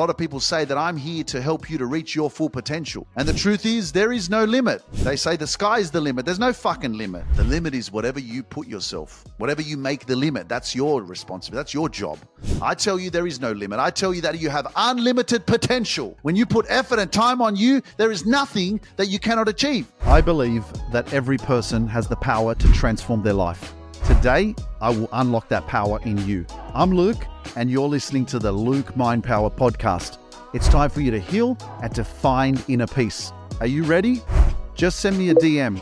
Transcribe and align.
lot 0.00 0.10
of 0.10 0.16
people 0.16 0.40
say 0.40 0.64
that 0.64 0.78
I'm 0.78 0.96
here 0.96 1.22
to 1.24 1.42
help 1.42 1.68
you 1.68 1.76
to 1.76 1.86
reach 1.86 2.14
your 2.14 2.30
full 2.30 2.48
potential. 2.48 3.06
And 3.16 3.28
the 3.28 3.34
truth 3.34 3.66
is, 3.66 3.92
there 3.92 4.12
is 4.12 4.30
no 4.30 4.44
limit. 4.44 4.82
They 4.92 5.14
say 5.14 5.36
the 5.36 5.46
sky 5.46 5.78
is 5.78 5.90
the 5.90 6.00
limit. 6.00 6.24
There's 6.24 6.38
no 6.38 6.54
fucking 6.54 6.94
limit. 6.94 7.24
The 7.36 7.44
limit 7.44 7.74
is 7.74 7.92
whatever 7.92 8.18
you 8.18 8.42
put 8.42 8.66
yourself, 8.66 9.24
whatever 9.36 9.60
you 9.60 9.76
make 9.76 10.06
the 10.06 10.16
limit. 10.16 10.48
That's 10.48 10.74
your 10.74 11.02
responsibility. 11.02 11.60
That's 11.60 11.74
your 11.74 11.90
job. 11.90 12.18
I 12.62 12.74
tell 12.74 12.98
you, 12.98 13.10
there 13.10 13.26
is 13.26 13.40
no 13.40 13.52
limit. 13.52 13.78
I 13.78 13.90
tell 13.90 14.14
you 14.14 14.22
that 14.22 14.40
you 14.40 14.48
have 14.48 14.72
unlimited 14.74 15.44
potential. 15.44 16.16
When 16.22 16.34
you 16.34 16.46
put 16.46 16.64
effort 16.70 16.98
and 16.98 17.12
time 17.12 17.42
on 17.42 17.54
you, 17.54 17.82
there 17.98 18.10
is 18.10 18.24
nothing 18.24 18.80
that 18.96 19.06
you 19.08 19.18
cannot 19.18 19.48
achieve. 19.48 19.86
I 20.02 20.22
believe 20.22 20.64
that 20.92 21.12
every 21.12 21.36
person 21.36 21.86
has 21.88 22.08
the 22.08 22.16
power 22.16 22.54
to 22.54 22.72
transform 22.72 23.22
their 23.22 23.34
life. 23.34 23.74
Today, 24.10 24.56
I 24.80 24.90
will 24.90 25.08
unlock 25.12 25.48
that 25.50 25.68
power 25.68 26.00
in 26.02 26.18
you. 26.26 26.44
I'm 26.74 26.90
Luke, 26.90 27.24
and 27.54 27.70
you're 27.70 27.88
listening 27.88 28.26
to 28.26 28.40
the 28.40 28.50
Luke 28.50 28.96
Mind 28.96 29.22
Power 29.22 29.48
podcast. 29.48 30.18
It's 30.52 30.68
time 30.68 30.90
for 30.90 31.00
you 31.00 31.12
to 31.12 31.20
heal 31.20 31.56
and 31.80 31.94
to 31.94 32.02
find 32.02 32.62
inner 32.66 32.88
peace. 32.88 33.32
Are 33.60 33.68
you 33.68 33.84
ready? 33.84 34.20
Just 34.74 34.98
send 34.98 35.16
me 35.16 35.30
a 35.30 35.34
DM 35.36 35.80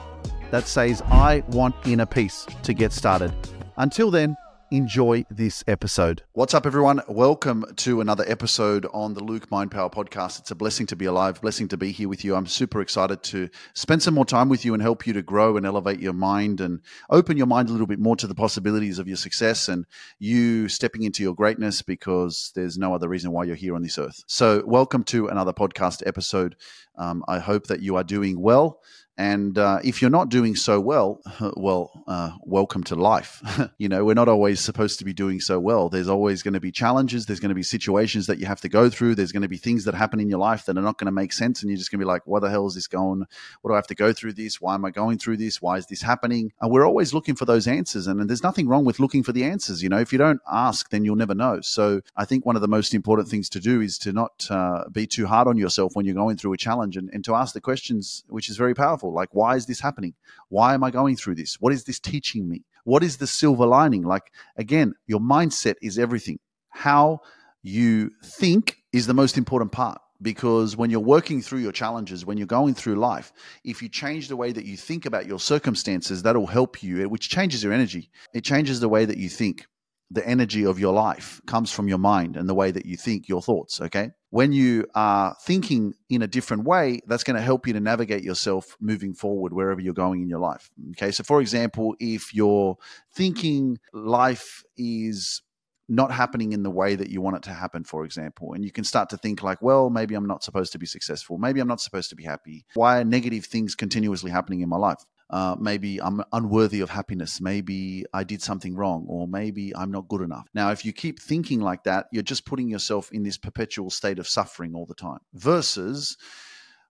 that 0.51 0.69
says, 0.69 1.03
I 1.07 1.43
want 1.49 1.75
inner 1.87 2.05
peace 2.05 2.47
to 2.65 2.75
get 2.75 2.93
started. 2.93 3.33
Until 3.79 4.11
then, 4.11 4.37
enjoy 4.71 5.25
this 5.31 5.65
episode. 5.67 6.23
What's 6.33 6.55
up, 6.55 6.67
everyone? 6.67 7.01
Welcome 7.09 7.65
to 7.77 8.01
another 8.01 8.25
episode 8.27 8.87
on 8.93 9.15
the 9.15 9.23
Luke 9.23 9.51
Mind 9.51 9.71
Power 9.71 9.89
podcast. 9.89 10.39
It's 10.41 10.51
a 10.51 10.55
blessing 10.55 10.87
to 10.87 10.97
be 10.97 11.07
alive, 11.07 11.41
blessing 11.41 11.69
to 11.69 11.77
be 11.77 11.93
here 11.93 12.09
with 12.09 12.25
you. 12.25 12.35
I'm 12.35 12.47
super 12.47 12.81
excited 12.81 13.23
to 13.25 13.49
spend 13.75 14.03
some 14.03 14.15
more 14.15 14.25
time 14.25 14.49
with 14.49 14.65
you 14.65 14.75
and 14.75 14.83
help 14.83 15.07
you 15.07 15.13
to 15.15 15.23
grow 15.23 15.57
and 15.57 15.65
elevate 15.65 16.01
your 16.01 16.13
mind 16.13 16.61
and 16.61 16.81
open 17.11 17.37
your 17.37 17.47
mind 17.47 17.69
a 17.69 17.73
little 17.73 17.87
bit 17.87 17.99
more 17.99 18.17
to 18.17 18.27
the 18.27 18.35
possibilities 18.35 18.99
of 18.99 19.09
your 19.09 19.17
success 19.17 19.69
and 19.69 19.87
you 20.19 20.69
stepping 20.69 21.03
into 21.03 21.23
your 21.23 21.35
greatness 21.35 21.83
because 21.83 22.53
there's 22.55 22.77
no 22.79 22.95
other 22.95 23.09
reason 23.09 23.33
why 23.33 23.45
you're 23.45 23.57
here 23.57 23.75
on 23.75 23.83
this 23.83 23.99
earth. 23.99 24.23
So, 24.27 24.63
welcome 24.67 25.05
to 25.05 25.29
another 25.29 25.53
podcast 25.53 26.07
episode. 26.07 26.57
Um, 26.97 27.25
I 27.29 27.39
hope 27.39 27.69
that 27.69 27.81
you 27.81 27.97
are 27.97 28.05
doing 28.05 28.41
well. 28.41 28.81
And 29.19 29.59
uh, 29.59 29.81
if 29.83 30.01
you're 30.01 30.13
not 30.13 30.29
doing 30.29 30.55
so 30.55 30.79
well, 30.79 31.21
well, 31.57 32.05
uh, 32.07 32.31
welcome 32.43 32.85
to 32.85 32.95
life. 32.95 33.43
you 33.79 33.89
know, 33.89 34.05
we're 34.05 34.15
not 34.15 34.29
always 34.29 34.61
supposed 34.61 35.01
to 35.01 35.05
be 35.05 35.13
doing 35.13 35.41
so 35.41 35.59
well. 35.59 35.89
There's 35.89 36.09
always 36.09 36.45
going 36.45 36.55
to 36.55 36.61
be 36.61 36.71
challenges. 36.71 37.27
There's 37.27 37.41
going 37.41 37.49
to 37.49 37.55
be 37.57 37.65
situations 37.65 38.29
that 38.29 38.39
you 38.39 38.47
have 38.47 38.61
to 38.61 38.69
go 38.69 38.89
through. 38.89 39.17
There's 39.17 39.33
going 39.33 39.43
to 39.43 39.49
be 39.49 39.57
things 39.57 39.85
that 39.87 39.95
happen 39.95 40.21
in 40.21 40.29
your 40.29 40.39
life 40.39 40.67
that 40.67 40.79
are 40.79 40.83
not 40.83 40.99
going 40.99 41.07
to 41.07 41.13
make 41.13 41.33
sense. 41.33 41.63
And 41.63 41.71
you're 41.71 41.79
just 41.79 41.91
going 41.91 41.99
to 41.99 42.05
be 42.05 42.09
like, 42.09 42.29
what 42.29 42.43
the 42.43 42.51
hell 42.51 42.69
is 42.69 42.77
this 42.77 42.87
going? 42.87 43.27
What 43.61 43.71
do 43.71 43.75
I 43.75 43.77
have 43.77 43.89
to 43.89 43.97
go 43.97 44.13
through 44.13 44.35
this? 44.35 44.61
Why 44.61 44.77
am 44.77 44.85
I 44.85 44.93
going 44.93 45.19
through 45.19 45.39
this? 45.39 45.61
Why 45.61 45.79
is 45.79 45.87
this 45.87 46.01
happening? 46.01 46.53
And 46.61 46.71
we're 46.71 46.87
always 46.87 47.13
looking 47.13 47.35
for 47.35 47.45
those 47.45 47.67
answers. 47.67 48.07
And, 48.07 48.21
and 48.21 48.31
there's 48.31 48.45
nothing 48.45 48.69
wrong 48.69 48.85
with 48.85 49.01
looking 49.01 49.25
for 49.25 49.33
the 49.33 49.43
answers. 49.43 49.83
You 49.83 49.89
know, 49.89 49.99
if 49.99 50.13
you 50.13 50.19
don't 50.19 50.41
ask, 50.49 50.91
then 50.91 51.05
you'll 51.05 51.17
never 51.17 51.35
know. 51.35 51.61
So 51.61 52.03
I 52.17 52.25
think 52.25 52.47
one 52.47 52.55
of 52.55 52.63
the 52.63 52.69
most 52.69 52.95
important 52.95 53.29
things 53.29 53.49
to 53.49 53.59
do 53.59 53.81
is 53.81 53.99
to 53.99 54.13
not 54.13 54.47
uh, 54.49 54.89
be 54.93 55.09
too 55.09 55.27
hard 55.27 55.49
on 55.49 55.59
yourself 55.59 55.97
when 55.97 56.07
you're 56.07 56.15
going 56.15 56.37
through 56.37 56.53
a 56.53 56.57
challenge 56.57 56.97
and, 56.97 57.11
and 57.13 57.25
to 57.25 57.35
ask 57.35 57.53
the 57.53 57.61
questions, 57.61 58.23
which 58.29 58.49
is 58.49 58.57
very 58.57 58.75
powerful. 58.75 59.08
Like, 59.13 59.31
why 59.33 59.57
is 59.57 59.67
this 59.67 59.81
happening? 59.81 60.15
Why 60.49 60.75
am 60.75 60.85
I 60.85 60.91
going 60.91 61.17
through 61.17 61.37
this? 61.37 61.61
What 61.61 61.73
is 61.73 61.85
this 61.85 61.99
teaching 62.01 62.49
me? 62.49 62.65
What 62.85 63.03
is 63.03 63.19
the 63.19 63.27
silver 63.27 63.67
lining? 63.67 64.03
Like, 64.03 64.33
again, 64.57 64.95
your 65.07 65.21
mindset 65.21 65.75
is 65.83 65.99
everything. 65.99 66.39
How 66.71 67.21
you 67.63 68.11
think 68.25 68.77
is 68.93 69.07
the 69.07 69.15
most 69.15 69.37
important 69.37 69.73
part 69.73 70.01
because 70.21 70.77
when 70.77 70.91
you're 70.91 71.01
working 71.01 71.43
through 71.43 71.61
your 71.61 71.73
challenges, 71.73 72.27
when 72.27 72.39
you're 72.39 72.47
going 72.47 72.75
through 72.75 72.97
life, 72.97 73.33
if 73.65 73.83
you 73.83 73.89
change 73.89 74.29
the 74.29 74.37
way 74.37 74.53
that 74.53 74.65
you 74.65 74.77
think 74.77 75.07
about 75.07 75.27
your 75.27 75.39
circumstances, 75.39 76.23
that'll 76.23 76.47
help 76.47 76.83
you, 76.83 77.09
which 77.09 77.29
changes 77.29 77.63
your 77.63 77.73
energy. 77.73 78.11
It 78.35 78.43
changes 78.45 78.81
the 78.81 78.89
way 78.89 79.05
that 79.05 79.19
you 79.19 79.29
think 79.29 79.67
the 80.11 80.27
energy 80.27 80.65
of 80.65 80.79
your 80.79 80.93
life 80.93 81.41
comes 81.47 81.71
from 81.71 81.89
your 81.89 81.99
mind 81.99 82.37
and 82.37 82.49
the 82.49 82.55
way 82.55 82.71
that 82.71 82.87
you 82.87 82.97
think 82.97 83.29
your 83.29 83.43
thoughts 83.43 83.81
okay 83.81 84.11
when 84.31 84.53
you 84.53 84.87
are 84.95 85.35
thinking 85.43 85.95
in 86.11 86.23
a 86.23 86.27
different 86.27 86.65
way 86.65 87.01
that's 87.07 87.25
going 87.25 87.37
to 87.37 87.43
help 87.43 87.67
you 87.67 87.73
to 87.73 87.81
navigate 87.81 88.23
yourself 88.23 88.77
moving 88.81 89.15
forward 89.15 89.53
wherever 89.53 89.81
you're 89.81 89.95
going 89.95 90.21
in 90.23 90.29
your 90.29 90.39
life 90.39 90.71
okay 90.91 91.11
so 91.11 91.23
for 91.23 91.41
example 91.41 91.95
if 91.99 92.35
you're 92.35 92.77
thinking 93.15 93.79
life 93.93 94.63
is 94.77 95.43
not 95.89 96.11
happening 96.11 96.53
in 96.53 96.63
the 96.63 96.71
way 96.71 96.95
that 96.95 97.09
you 97.09 97.21
want 97.21 97.37
it 97.37 97.43
to 97.45 97.51
happen, 97.51 97.83
for 97.83 98.05
example. 98.05 98.53
And 98.53 98.63
you 98.65 98.71
can 98.71 98.85
start 98.85 99.09
to 99.11 99.17
think, 99.17 99.43
like, 99.43 99.63
well, 99.63 99.89
maybe 99.89 100.15
I'm 100.15 100.27
not 100.27 100.45
supposed 100.45 100.73
to 100.73 100.79
be 100.79 100.87
successful. 100.87 101.39
Maybe 101.39 101.61
I'm 101.61 101.69
not 101.69 101.81
supposed 101.81 102.11
to 102.11 102.17
be 102.17 102.25
happy. 102.25 102.67
Why 102.75 103.01
are 103.01 103.05
negative 103.05 103.47
things 103.47 103.75
continuously 103.75 104.31
happening 104.31 104.61
in 104.61 104.69
my 104.69 104.77
life? 104.77 104.99
Uh, 105.31 105.57
maybe 105.59 106.01
I'm 106.01 106.23
unworthy 106.33 106.81
of 106.81 106.91
happiness. 106.91 107.41
Maybe 107.41 108.05
I 108.13 108.25
did 108.25 108.43
something 108.43 108.75
wrong, 108.75 109.07
or 109.09 109.29
maybe 109.29 109.75
I'm 109.77 109.91
not 109.91 110.09
good 110.09 110.23
enough. 110.23 110.49
Now, 110.55 110.71
if 110.71 110.85
you 110.85 110.93
keep 110.93 111.21
thinking 111.21 111.61
like 111.61 111.85
that, 111.85 112.07
you're 112.13 112.23
just 112.23 112.47
putting 112.47 112.69
yourself 112.69 113.13
in 113.13 113.23
this 113.23 113.37
perpetual 113.37 113.91
state 113.91 114.19
of 114.19 114.27
suffering 114.29 114.75
all 114.75 114.87
the 114.87 114.95
time. 114.95 115.21
Versus, 115.35 116.17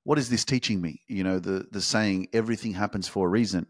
what 0.04 0.18
is 0.18 0.28
this 0.30 0.44
teaching 0.44 0.80
me? 0.80 1.02
You 1.08 1.24
know, 1.24 1.38
the 1.38 1.66
the 1.70 1.80
saying, 1.80 2.28
everything 2.32 2.74
happens 2.74 3.08
for 3.08 3.26
a 3.26 3.30
reason. 3.30 3.66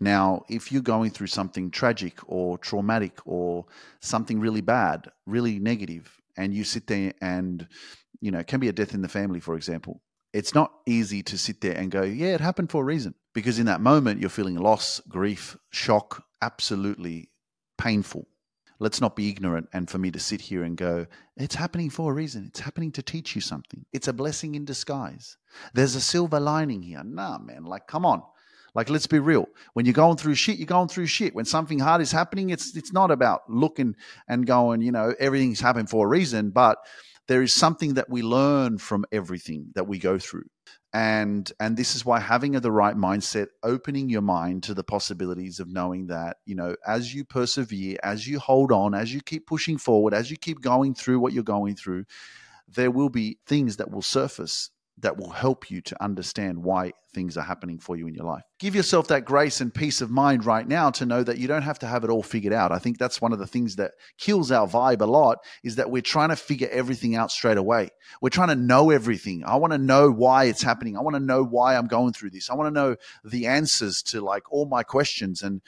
Now, 0.00 0.42
if 0.48 0.72
you're 0.72 0.82
going 0.82 1.10
through 1.10 1.28
something 1.28 1.70
tragic 1.70 2.18
or 2.26 2.58
traumatic 2.58 3.18
or 3.24 3.66
something 4.00 4.40
really 4.40 4.60
bad, 4.60 5.08
really 5.24 5.60
negative, 5.60 6.20
and 6.36 6.52
you 6.52 6.64
sit 6.64 6.88
there 6.88 7.14
and, 7.20 7.68
you 8.20 8.32
know, 8.32 8.40
it 8.40 8.48
can 8.48 8.58
be 8.58 8.68
a 8.68 8.72
death 8.72 8.92
in 8.92 9.02
the 9.02 9.08
family, 9.08 9.38
for 9.38 9.54
example, 9.54 10.02
it's 10.32 10.52
not 10.52 10.72
easy 10.84 11.22
to 11.22 11.38
sit 11.38 11.60
there 11.60 11.76
and 11.76 11.92
go, 11.92 12.02
yeah, 12.02 12.34
it 12.34 12.40
happened 12.40 12.72
for 12.72 12.82
a 12.82 12.84
reason. 12.84 13.14
Because 13.34 13.58
in 13.58 13.66
that 13.66 13.80
moment, 13.80 14.20
you're 14.20 14.30
feeling 14.30 14.56
loss, 14.56 15.00
grief, 15.08 15.56
shock, 15.70 16.24
absolutely 16.40 17.30
painful. 17.76 18.28
Let's 18.78 19.00
not 19.00 19.16
be 19.16 19.28
ignorant. 19.28 19.68
And 19.72 19.90
for 19.90 19.98
me 19.98 20.10
to 20.12 20.18
sit 20.20 20.40
here 20.40 20.62
and 20.62 20.76
go, 20.76 21.06
it's 21.36 21.54
happening 21.54 21.90
for 21.90 22.12
a 22.12 22.14
reason. 22.14 22.46
It's 22.48 22.60
happening 22.60 22.92
to 22.92 23.02
teach 23.02 23.34
you 23.34 23.40
something. 23.40 23.84
It's 23.92 24.08
a 24.08 24.12
blessing 24.12 24.54
in 24.54 24.64
disguise. 24.64 25.36
There's 25.74 25.94
a 25.94 26.00
silver 26.00 26.40
lining 26.40 26.82
here. 26.82 27.02
Nah, 27.04 27.38
man, 27.38 27.64
like, 27.64 27.86
come 27.86 28.06
on. 28.06 28.22
Like, 28.74 28.90
let's 28.90 29.06
be 29.06 29.20
real. 29.20 29.46
When 29.74 29.86
you're 29.86 29.92
going 29.92 30.16
through 30.16 30.34
shit, 30.34 30.58
you're 30.58 30.66
going 30.66 30.88
through 30.88 31.06
shit. 31.06 31.34
When 31.34 31.44
something 31.44 31.78
hard 31.78 32.02
is 32.02 32.10
happening, 32.10 32.50
it's 32.50 32.76
it's 32.76 32.92
not 32.92 33.12
about 33.12 33.42
looking 33.48 33.94
and 34.28 34.46
going, 34.46 34.82
you 34.82 34.90
know, 34.90 35.14
everything's 35.20 35.60
happening 35.60 35.86
for 35.86 36.06
a 36.06 36.08
reason, 36.08 36.50
but 36.50 36.78
there 37.28 37.42
is 37.42 37.52
something 37.52 37.94
that 37.94 38.10
we 38.10 38.22
learn 38.22 38.78
from 38.78 39.04
everything 39.12 39.70
that 39.76 39.86
we 39.86 39.98
go 39.98 40.18
through 40.18 40.46
and 40.94 41.52
and 41.58 41.76
this 41.76 41.96
is 41.96 42.04
why 42.04 42.20
having 42.20 42.52
the 42.52 42.70
right 42.70 42.96
mindset 42.96 43.48
opening 43.64 44.08
your 44.08 44.22
mind 44.22 44.62
to 44.62 44.72
the 44.72 44.84
possibilities 44.84 45.58
of 45.58 45.68
knowing 45.68 46.06
that 46.06 46.36
you 46.46 46.54
know 46.54 46.76
as 46.86 47.12
you 47.12 47.24
persevere 47.24 47.96
as 48.04 48.28
you 48.28 48.38
hold 48.38 48.70
on 48.70 48.94
as 48.94 49.12
you 49.12 49.20
keep 49.20 49.44
pushing 49.44 49.76
forward 49.76 50.14
as 50.14 50.30
you 50.30 50.36
keep 50.36 50.60
going 50.60 50.94
through 50.94 51.18
what 51.18 51.32
you're 51.32 51.42
going 51.42 51.74
through 51.74 52.04
there 52.68 52.92
will 52.92 53.08
be 53.08 53.38
things 53.44 53.76
that 53.76 53.90
will 53.90 54.02
surface 54.02 54.70
that 55.04 55.18
will 55.18 55.30
help 55.30 55.70
you 55.70 55.82
to 55.82 56.02
understand 56.02 56.64
why 56.64 56.90
things 57.14 57.36
are 57.36 57.44
happening 57.44 57.78
for 57.78 57.94
you 57.94 58.06
in 58.06 58.14
your 58.14 58.24
life. 58.24 58.42
Give 58.58 58.74
yourself 58.74 59.08
that 59.08 59.26
grace 59.26 59.60
and 59.60 59.72
peace 59.72 60.00
of 60.00 60.10
mind 60.10 60.46
right 60.46 60.66
now 60.66 60.90
to 60.92 61.04
know 61.04 61.22
that 61.22 61.36
you 61.36 61.46
don't 61.46 61.62
have 61.62 61.78
to 61.80 61.86
have 61.86 62.04
it 62.04 62.10
all 62.10 62.22
figured 62.22 62.54
out. 62.54 62.72
I 62.72 62.78
think 62.78 62.98
that's 62.98 63.20
one 63.20 63.34
of 63.34 63.38
the 63.38 63.46
things 63.46 63.76
that 63.76 63.92
kills 64.18 64.50
our 64.50 64.66
vibe 64.66 65.02
a 65.02 65.06
lot 65.06 65.38
is 65.62 65.76
that 65.76 65.90
we're 65.90 66.00
trying 66.00 66.30
to 66.30 66.36
figure 66.36 66.68
everything 66.72 67.16
out 67.16 67.30
straight 67.30 67.58
away. 67.58 67.90
We're 68.22 68.30
trying 68.30 68.48
to 68.48 68.56
know 68.56 68.90
everything. 68.90 69.44
I 69.44 69.56
want 69.56 69.74
to 69.74 69.78
know 69.78 70.10
why 70.10 70.44
it's 70.44 70.62
happening. 70.62 70.96
I 70.96 71.02
want 71.02 71.16
to 71.16 71.20
know 71.20 71.44
why 71.44 71.76
I'm 71.76 71.86
going 71.86 72.14
through 72.14 72.30
this. 72.30 72.48
I 72.48 72.54
want 72.54 72.74
to 72.74 72.80
know 72.80 72.96
the 73.24 73.46
answers 73.46 74.02
to 74.04 74.22
like 74.22 74.50
all 74.50 74.64
my 74.64 74.82
questions 74.82 75.42
and 75.42 75.60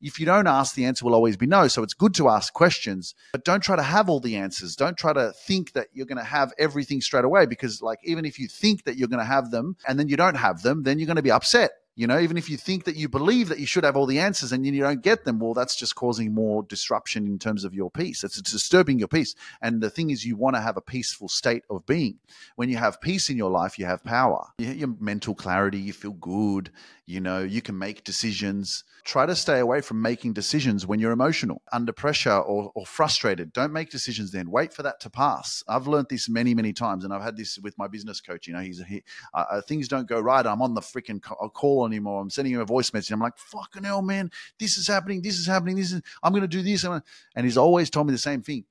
if 0.00 0.20
you 0.20 0.26
don't 0.26 0.46
ask, 0.46 0.74
the 0.74 0.84
answer 0.84 1.04
will 1.04 1.14
always 1.14 1.36
be 1.36 1.46
no. 1.46 1.68
So 1.68 1.82
it's 1.82 1.94
good 1.94 2.14
to 2.14 2.28
ask 2.28 2.52
questions, 2.52 3.14
but 3.32 3.44
don't 3.44 3.62
try 3.62 3.76
to 3.76 3.82
have 3.82 4.08
all 4.08 4.20
the 4.20 4.36
answers. 4.36 4.76
Don't 4.76 4.96
try 4.96 5.12
to 5.12 5.32
think 5.32 5.72
that 5.72 5.88
you're 5.92 6.06
going 6.06 6.18
to 6.18 6.24
have 6.24 6.52
everything 6.58 7.00
straight 7.00 7.24
away 7.24 7.46
because, 7.46 7.82
like, 7.82 7.98
even 8.04 8.24
if 8.24 8.38
you 8.38 8.48
think 8.48 8.84
that 8.84 8.96
you're 8.96 9.08
going 9.08 9.18
to 9.18 9.24
have 9.24 9.50
them 9.50 9.76
and 9.86 9.98
then 9.98 10.08
you 10.08 10.16
don't 10.16 10.36
have 10.36 10.62
them, 10.62 10.82
then 10.84 10.98
you're 10.98 11.06
going 11.06 11.16
to 11.16 11.22
be 11.22 11.30
upset. 11.30 11.70
You 11.98 12.06
know, 12.06 12.20
even 12.20 12.36
if 12.36 12.48
you 12.48 12.56
think 12.56 12.84
that 12.84 12.94
you 12.94 13.08
believe 13.08 13.48
that 13.48 13.58
you 13.58 13.66
should 13.66 13.82
have 13.82 13.96
all 13.96 14.06
the 14.06 14.20
answers 14.20 14.52
and 14.52 14.64
you 14.64 14.80
don't 14.80 15.02
get 15.02 15.24
them, 15.24 15.40
well, 15.40 15.52
that's 15.52 15.74
just 15.74 15.96
causing 15.96 16.32
more 16.32 16.62
disruption 16.62 17.26
in 17.26 17.40
terms 17.40 17.64
of 17.64 17.74
your 17.74 17.90
peace. 17.90 18.22
It's 18.22 18.40
disturbing 18.40 19.00
your 19.00 19.08
peace. 19.08 19.34
And 19.60 19.80
the 19.80 19.90
thing 19.90 20.10
is, 20.10 20.24
you 20.24 20.36
want 20.36 20.54
to 20.54 20.62
have 20.62 20.76
a 20.76 20.80
peaceful 20.80 21.28
state 21.28 21.64
of 21.68 21.84
being. 21.86 22.20
When 22.54 22.68
you 22.68 22.76
have 22.76 23.00
peace 23.00 23.30
in 23.30 23.36
your 23.36 23.50
life, 23.50 23.80
you 23.80 23.86
have 23.86 24.04
power. 24.04 24.46
You 24.58 24.66
have 24.68 24.76
your 24.76 24.94
mental 25.00 25.34
clarity, 25.34 25.78
you 25.80 25.92
feel 25.92 26.12
good, 26.12 26.70
you 27.08 27.20
know, 27.20 27.40
you 27.40 27.62
can 27.62 27.76
make 27.76 28.04
decisions. 28.04 28.84
Try 29.02 29.24
to 29.24 29.34
stay 29.34 29.58
away 29.58 29.80
from 29.80 30.02
making 30.02 30.34
decisions 30.34 30.86
when 30.86 31.00
you're 31.00 31.10
emotional, 31.10 31.62
under 31.72 31.90
pressure, 31.90 32.38
or, 32.38 32.70
or 32.74 32.84
frustrated. 32.84 33.52
Don't 33.54 33.72
make 33.72 33.90
decisions 33.90 34.30
then. 34.30 34.50
Wait 34.50 34.74
for 34.74 34.82
that 34.82 35.00
to 35.00 35.10
pass. 35.10 35.64
I've 35.66 35.86
learned 35.86 36.08
this 36.10 36.28
many, 36.28 36.54
many 36.54 36.74
times, 36.74 37.04
and 37.04 37.12
I've 37.12 37.22
had 37.22 37.36
this 37.36 37.58
with 37.58 37.78
my 37.78 37.88
business 37.88 38.20
coach. 38.20 38.46
You 38.46 38.52
know, 38.52 38.60
he's 38.60 38.82
he, 38.84 39.02
uh 39.32 39.62
things 39.62 39.88
don't 39.88 40.06
go 40.06 40.20
right. 40.20 40.46
I'm 40.46 40.60
on 40.60 40.74
the 40.74 40.82
freaking 40.82 41.22
call 41.22 41.87
anymore. 41.88 42.20
I'm 42.20 42.30
sending 42.30 42.54
him 42.54 42.60
a 42.60 42.64
voice 42.64 42.92
message. 42.92 43.10
I'm 43.10 43.20
like, 43.20 43.36
fucking 43.36 43.84
hell, 43.84 44.02
man, 44.02 44.30
this 44.58 44.76
is 44.76 44.86
happening. 44.86 45.22
This 45.22 45.38
is 45.38 45.46
happening. 45.46 45.76
This 45.76 45.92
is. 45.92 46.02
I'm 46.22 46.32
going 46.32 46.42
to 46.42 46.48
do 46.48 46.62
this. 46.62 46.84
And 46.84 47.02
he's 47.44 47.58
always 47.58 47.90
told 47.90 48.06
me 48.06 48.12
the 48.12 48.18
same 48.18 48.42
thing. 48.42 48.64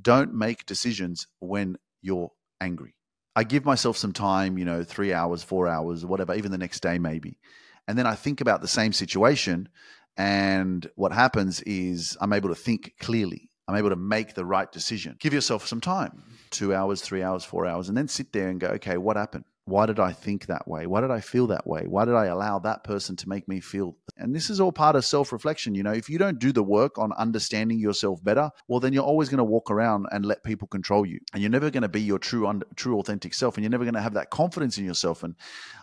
Don't 0.00 0.34
make 0.34 0.66
decisions 0.66 1.26
when 1.40 1.76
you're 2.02 2.32
angry. 2.60 2.94
I 3.36 3.44
give 3.44 3.64
myself 3.64 3.96
some 3.96 4.12
time, 4.12 4.58
you 4.58 4.64
know, 4.64 4.84
three 4.84 5.12
hours, 5.12 5.42
four 5.42 5.68
hours, 5.68 6.04
whatever, 6.04 6.34
even 6.34 6.50
the 6.50 6.58
next 6.58 6.80
day 6.80 6.98
maybe 6.98 7.38
and 7.86 7.98
then 7.98 8.06
I 8.06 8.14
think 8.14 8.40
about 8.40 8.60
the 8.60 8.68
same 8.68 8.92
situation. 8.92 9.68
And 10.16 10.88
what 10.94 11.12
happens 11.12 11.60
is 11.62 12.16
I'm 12.20 12.32
able 12.32 12.48
to 12.48 12.54
think 12.54 12.94
clearly. 13.00 13.50
I'm 13.66 13.76
able 13.76 13.90
to 13.90 13.96
make 13.96 14.34
the 14.34 14.44
right 14.44 14.70
decision. 14.70 15.16
Give 15.18 15.32
yourself 15.32 15.66
some 15.66 15.80
time 15.80 16.22
two 16.50 16.74
hours, 16.74 17.00
three 17.00 17.22
hours, 17.22 17.44
four 17.44 17.66
hours, 17.66 17.88
and 17.88 17.96
then 17.96 18.08
sit 18.08 18.32
there 18.32 18.48
and 18.48 18.60
go, 18.60 18.68
okay, 18.68 18.96
what 18.96 19.16
happened? 19.16 19.44
Why 19.66 19.86
did 19.86 19.98
I 19.98 20.12
think 20.12 20.46
that 20.46 20.68
way? 20.68 20.86
Why 20.86 21.00
did 21.00 21.10
I 21.10 21.20
feel 21.20 21.46
that 21.46 21.66
way? 21.66 21.84
Why 21.86 22.04
did 22.04 22.14
I 22.14 22.26
allow 22.26 22.58
that 22.58 22.84
person 22.84 23.16
to 23.16 23.28
make 23.28 23.48
me 23.48 23.60
feel? 23.60 23.96
And 24.18 24.34
this 24.34 24.50
is 24.50 24.60
all 24.60 24.72
part 24.72 24.94
of 24.94 25.06
self 25.06 25.32
reflection. 25.32 25.74
You 25.74 25.82
know, 25.82 25.92
if 25.92 26.10
you 26.10 26.18
don't 26.18 26.38
do 26.38 26.52
the 26.52 26.62
work 26.62 26.98
on 26.98 27.14
understanding 27.14 27.78
yourself 27.78 28.22
better, 28.22 28.50
well, 28.68 28.78
then 28.78 28.92
you're 28.92 29.04
always 29.04 29.30
going 29.30 29.38
to 29.38 29.44
walk 29.44 29.70
around 29.70 30.06
and 30.12 30.26
let 30.26 30.44
people 30.44 30.68
control 30.68 31.06
you. 31.06 31.18
And 31.32 31.42
you're 31.42 31.50
never 31.50 31.70
going 31.70 31.82
to 31.82 31.88
be 31.88 32.02
your 32.02 32.18
true, 32.18 32.60
true, 32.76 32.98
authentic 32.98 33.32
self. 33.32 33.56
And 33.56 33.64
you're 33.64 33.70
never 33.70 33.84
going 33.84 33.94
to 33.94 34.02
have 34.02 34.14
that 34.14 34.30
confidence 34.30 34.76
in 34.76 34.84
yourself. 34.84 35.22
And 35.22 35.34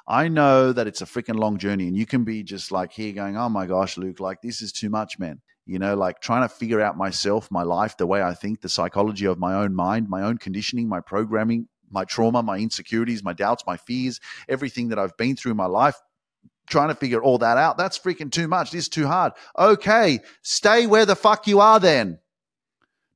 I 0.07 0.27
know 0.27 0.73
that 0.73 0.85
it's 0.85 1.01
a 1.01 1.05
freaking 1.05 1.39
long 1.39 1.57
journey. 1.57 1.87
And 1.87 1.97
you 1.97 2.05
can 2.05 2.23
be 2.23 2.43
just 2.43 2.71
like 2.71 2.91
here 2.91 3.13
going, 3.13 3.35
oh 3.35 3.49
my 3.49 3.65
gosh, 3.65 3.97
Luke, 3.97 4.19
like 4.19 4.43
this 4.43 4.61
is 4.61 4.71
too 4.71 4.91
much, 4.91 5.17
man 5.17 5.41
you 5.65 5.79
know, 5.79 5.95
like 5.95 6.19
trying 6.19 6.41
to 6.41 6.53
figure 6.53 6.81
out 6.81 6.97
myself, 6.97 7.49
my 7.51 7.63
life, 7.63 7.95
the 7.95 8.07
way 8.07 8.21
I 8.21 8.33
think, 8.33 8.61
the 8.61 8.67
psychology 8.67 9.25
of 9.25 9.37
my 9.37 9.53
own 9.53 9.75
mind, 9.75 10.09
my 10.09 10.23
own 10.23 10.37
conditioning, 10.37 10.89
my 10.89 11.01
programming, 11.01 11.67
my 11.91 12.05
trauma, 12.05 12.41
my 12.41 12.57
insecurities, 12.57 13.23
my 13.23 13.33
doubts, 13.33 13.63
my 13.67 13.77
fears, 13.77 14.19
everything 14.49 14.89
that 14.89 14.99
I've 14.99 15.15
been 15.17 15.35
through 15.35 15.51
in 15.51 15.57
my 15.57 15.65
life, 15.65 15.95
trying 16.67 16.89
to 16.89 16.95
figure 16.95 17.21
all 17.21 17.37
that 17.39 17.57
out. 17.57 17.77
That's 17.77 17.99
freaking 17.99 18.31
too 18.31 18.47
much. 18.47 18.71
This 18.71 18.85
is 18.85 18.89
too 18.89 19.07
hard. 19.07 19.33
Okay, 19.57 20.19
stay 20.41 20.87
where 20.87 21.05
the 21.05 21.15
fuck 21.15 21.47
you 21.47 21.59
are 21.59 21.79
then. 21.79 22.19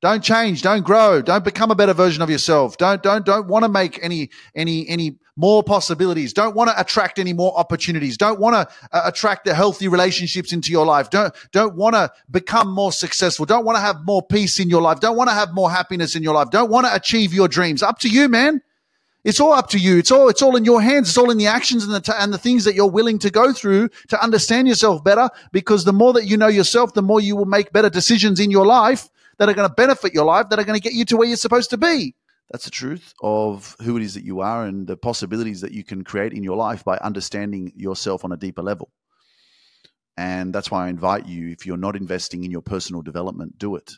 Don't 0.02 0.22
change, 0.22 0.60
don't 0.60 0.84
grow, 0.84 1.22
don't 1.22 1.42
become 1.42 1.70
a 1.70 1.74
better 1.74 1.94
version 1.94 2.20
of 2.20 2.28
yourself. 2.28 2.76
Don't 2.76 3.02
don't 3.02 3.24
don't 3.24 3.46
want 3.46 3.64
to 3.64 3.68
make 3.68 3.98
any 4.02 4.28
any 4.54 4.86
any 4.88 5.16
more 5.36 5.62
possibilities. 5.62 6.34
Don't 6.34 6.54
want 6.54 6.68
to 6.68 6.78
attract 6.78 7.18
any 7.18 7.32
more 7.32 7.58
opportunities. 7.58 8.18
Don't 8.18 8.38
want 8.38 8.54
to 8.54 8.68
uh, 8.92 9.02
attract 9.06 9.46
the 9.46 9.54
healthy 9.54 9.88
relationships 9.88 10.52
into 10.52 10.70
your 10.70 10.84
life. 10.84 11.08
Don't 11.08 11.34
don't 11.50 11.76
want 11.76 11.94
to 11.94 12.12
become 12.30 12.70
more 12.70 12.92
successful. 12.92 13.46
Don't 13.46 13.64
want 13.64 13.76
to 13.76 13.80
have 13.80 14.04
more 14.04 14.22
peace 14.22 14.60
in 14.60 14.68
your 14.68 14.82
life. 14.82 15.00
Don't 15.00 15.16
want 15.16 15.30
to 15.30 15.34
have 15.34 15.54
more 15.54 15.70
happiness 15.70 16.14
in 16.14 16.22
your 16.22 16.34
life. 16.34 16.50
Don't 16.50 16.70
want 16.70 16.86
to 16.86 16.94
achieve 16.94 17.32
your 17.32 17.48
dreams. 17.48 17.82
Up 17.82 17.98
to 18.00 18.08
you, 18.08 18.28
man. 18.28 18.60
It's 19.24 19.40
all 19.40 19.54
up 19.54 19.70
to 19.70 19.78
you. 19.78 19.98
It's 19.98 20.12
all, 20.12 20.28
it's 20.28 20.40
all 20.40 20.54
in 20.54 20.64
your 20.64 20.80
hands. 20.80 21.08
It's 21.08 21.18
all 21.18 21.32
in 21.32 21.38
the 21.38 21.48
actions 21.48 21.82
and 21.82 21.92
the, 21.92 22.00
t- 22.00 22.12
and 22.16 22.32
the 22.32 22.38
things 22.38 22.62
that 22.62 22.76
you're 22.76 22.88
willing 22.88 23.18
to 23.18 23.28
go 23.28 23.52
through 23.52 23.88
to 24.06 24.22
understand 24.22 24.68
yourself 24.68 25.02
better. 25.02 25.28
Because 25.50 25.84
the 25.84 25.92
more 25.92 26.12
that 26.12 26.26
you 26.26 26.36
know 26.36 26.46
yourself, 26.46 26.94
the 26.94 27.02
more 27.02 27.20
you 27.20 27.34
will 27.34 27.44
make 27.44 27.72
better 27.72 27.90
decisions 27.90 28.38
in 28.38 28.52
your 28.52 28.64
life 28.64 29.08
that 29.38 29.48
are 29.48 29.54
going 29.54 29.68
to 29.68 29.74
benefit 29.74 30.14
your 30.14 30.24
life, 30.24 30.48
that 30.50 30.58
are 30.58 30.64
going 30.64 30.78
to 30.78 30.82
get 30.82 30.94
you 30.94 31.04
to 31.06 31.16
where 31.16 31.28
you're 31.28 31.36
supposed 31.36 31.70
to 31.70 31.76
be. 31.76 32.14
That's 32.50 32.64
the 32.64 32.70
truth 32.70 33.12
of 33.22 33.76
who 33.82 33.96
it 33.96 34.02
is 34.02 34.14
that 34.14 34.24
you 34.24 34.40
are 34.40 34.64
and 34.64 34.86
the 34.86 34.96
possibilities 34.96 35.62
that 35.62 35.72
you 35.72 35.82
can 35.82 36.04
create 36.04 36.32
in 36.32 36.44
your 36.44 36.56
life 36.56 36.84
by 36.84 36.96
understanding 36.98 37.72
yourself 37.74 38.24
on 38.24 38.32
a 38.32 38.36
deeper 38.36 38.62
level. 38.62 38.90
And 40.16 40.54
that's 40.54 40.70
why 40.70 40.86
I 40.86 40.88
invite 40.88 41.26
you, 41.26 41.48
if 41.48 41.66
you're 41.66 41.76
not 41.76 41.96
investing 41.96 42.44
in 42.44 42.50
your 42.50 42.62
personal 42.62 43.02
development, 43.02 43.58
do 43.58 43.76
it 43.76 43.92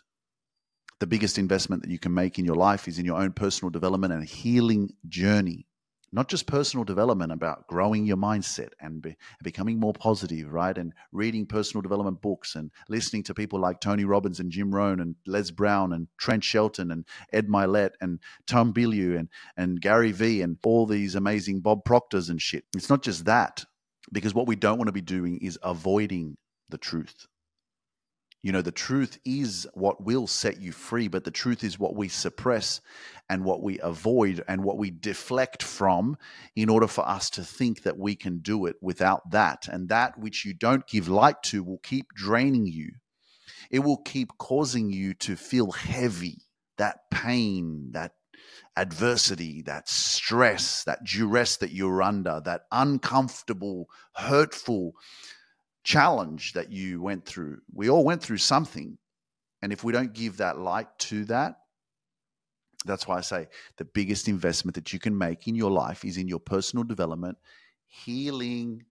the 1.01 1.07
biggest 1.07 1.39
investment 1.39 1.83
that 1.83 1.91
you 1.91 1.99
can 1.99 2.13
make 2.13 2.39
in 2.39 2.45
your 2.45 2.57
life 2.57 2.89
is 2.89 2.99
in 2.99 3.05
your 3.05 3.21
own 3.21 3.33
personal 3.33 3.71
development 3.71 4.13
and 4.13 4.25
healing 4.25 4.91
journey. 5.07 5.67
Not 6.11 6.29
just 6.29 6.47
personal 6.47 6.85
development 6.85 7.33
about 7.33 7.67
growing 7.67 8.07
your 8.07 8.17
mindset 8.17 8.71
and 8.81 9.03
be, 9.03 9.17
becoming 9.43 9.79
more 9.79 9.93
positive, 9.93 10.51
right? 10.53 10.77
And 10.77 10.95
reading 11.13 11.45
personal 11.45 11.83
development 11.83 12.23
books 12.23 12.55
and 12.55 12.71
listening 12.89 13.23
to 13.25 13.35
people 13.35 13.61
like 13.61 13.81
Tony 13.81 14.05
Robbins 14.05 14.41
and 14.41 14.51
Jim 14.51 14.75
Rohn 14.75 15.01
and 15.01 15.17
Les 15.27 15.51
Brown 15.51 15.93
and 15.93 16.09
Trent 16.17 16.43
Shelton 16.43 16.91
and 16.91 17.05
Ed 17.33 17.49
Mylett 17.49 17.91
and 18.01 18.21
Tom 18.47 18.73
Bilyeu 18.73 19.19
and, 19.19 19.29
and 19.57 19.81
Gary 19.81 20.13
Vee 20.13 20.41
and 20.41 20.57
all 20.65 20.87
these 20.87 21.15
amazing 21.15 21.61
Bob 21.61 21.85
Proctors 21.85 22.31
and 22.31 22.41
shit. 22.41 22.65
It's 22.75 22.89
not 22.89 23.03
just 23.03 23.27
that, 23.27 23.65
because 24.11 24.35
what 24.35 24.47
we 24.47 24.57
don't 24.57 24.79
want 24.79 24.89
to 24.89 24.93
be 24.93 25.03
doing 25.03 25.39
is 25.43 25.59
avoiding 25.63 26.37
the 26.71 26.79
truth. 26.79 27.27
You 28.49 28.53
know, 28.53 28.63
the 28.63 28.73
truth 28.73 29.19
is 29.27 29.69
what 29.75 30.03
will 30.03 30.27
set 30.27 30.59
you 30.59 30.73
free, 30.73 31.07
but 31.09 31.25
the 31.25 31.31
truth 31.31 31.63
is 31.63 31.79
what 31.79 31.95
we 31.95 32.09
suppress 32.09 32.81
and 33.29 33.45
what 33.45 33.63
we 33.63 33.79
avoid 33.81 34.43
and 34.49 34.65
what 34.65 34.79
we 34.79 34.91
deflect 34.91 35.63
from 35.63 36.17
in 36.57 36.71
order 36.71 36.87
for 36.87 37.07
us 37.07 37.29
to 37.29 37.45
think 37.45 37.83
that 37.83 37.99
we 37.99 38.17
can 38.17 38.39
do 38.39 38.65
it 38.65 38.77
without 38.81 39.33
that. 39.33 39.69
And 39.71 39.91
that 39.91 40.19
which 40.19 40.47
you 40.47 40.55
don't 40.55 40.87
give 40.87 41.09
light 41.09 41.43
to 41.43 41.63
will 41.63 41.81
keep 41.83 42.07
draining 42.15 42.67
you. 42.67 42.93
It 43.71 43.81
will 43.81 43.99
keep 43.99 44.31
causing 44.39 44.91
you 44.91 45.13
to 45.13 45.37
feel 45.37 45.73
heavy, 45.73 46.39
that 46.79 47.01
pain, 47.11 47.91
that 47.93 48.13
adversity, 48.79 49.61
that 49.67 49.91
stress, 49.91 50.85
that 50.85 51.05
duress 51.05 51.59
that 51.59 51.73
you're 51.73 52.03
under, 52.03 52.41
that 52.47 52.63
uncomfortable, 52.73 53.91
hurtful 54.15 54.95
challenge 55.89 56.53
that 56.53 56.71
you 56.71 57.01
went 57.01 57.25
through. 57.25 57.59
We 57.73 57.89
all 57.89 58.05
went 58.05 58.23
through 58.23 58.37
something. 58.37 58.99
And 59.63 59.73
if 59.73 59.83
we 59.83 59.91
don't 59.91 60.13
give 60.13 60.37
that 60.37 60.59
light 60.59 60.89
to 60.99 61.25
that, 61.25 61.55
that's 62.85 63.09
why 63.09 63.17
I 63.17 63.23
say 63.23 63.47
the 63.79 63.87
biggest 63.87 64.29
investment 64.29 64.75
that 64.75 64.93
you 64.93 64.99
can 64.99 65.17
make 65.17 65.49
in 65.49 65.55
your 65.55 65.71
life 65.71 66.05
is 66.05 66.19
in 66.19 66.29
your 66.29 66.41
personal 66.41 66.85
development, 66.85 67.39
healing, 67.87 68.85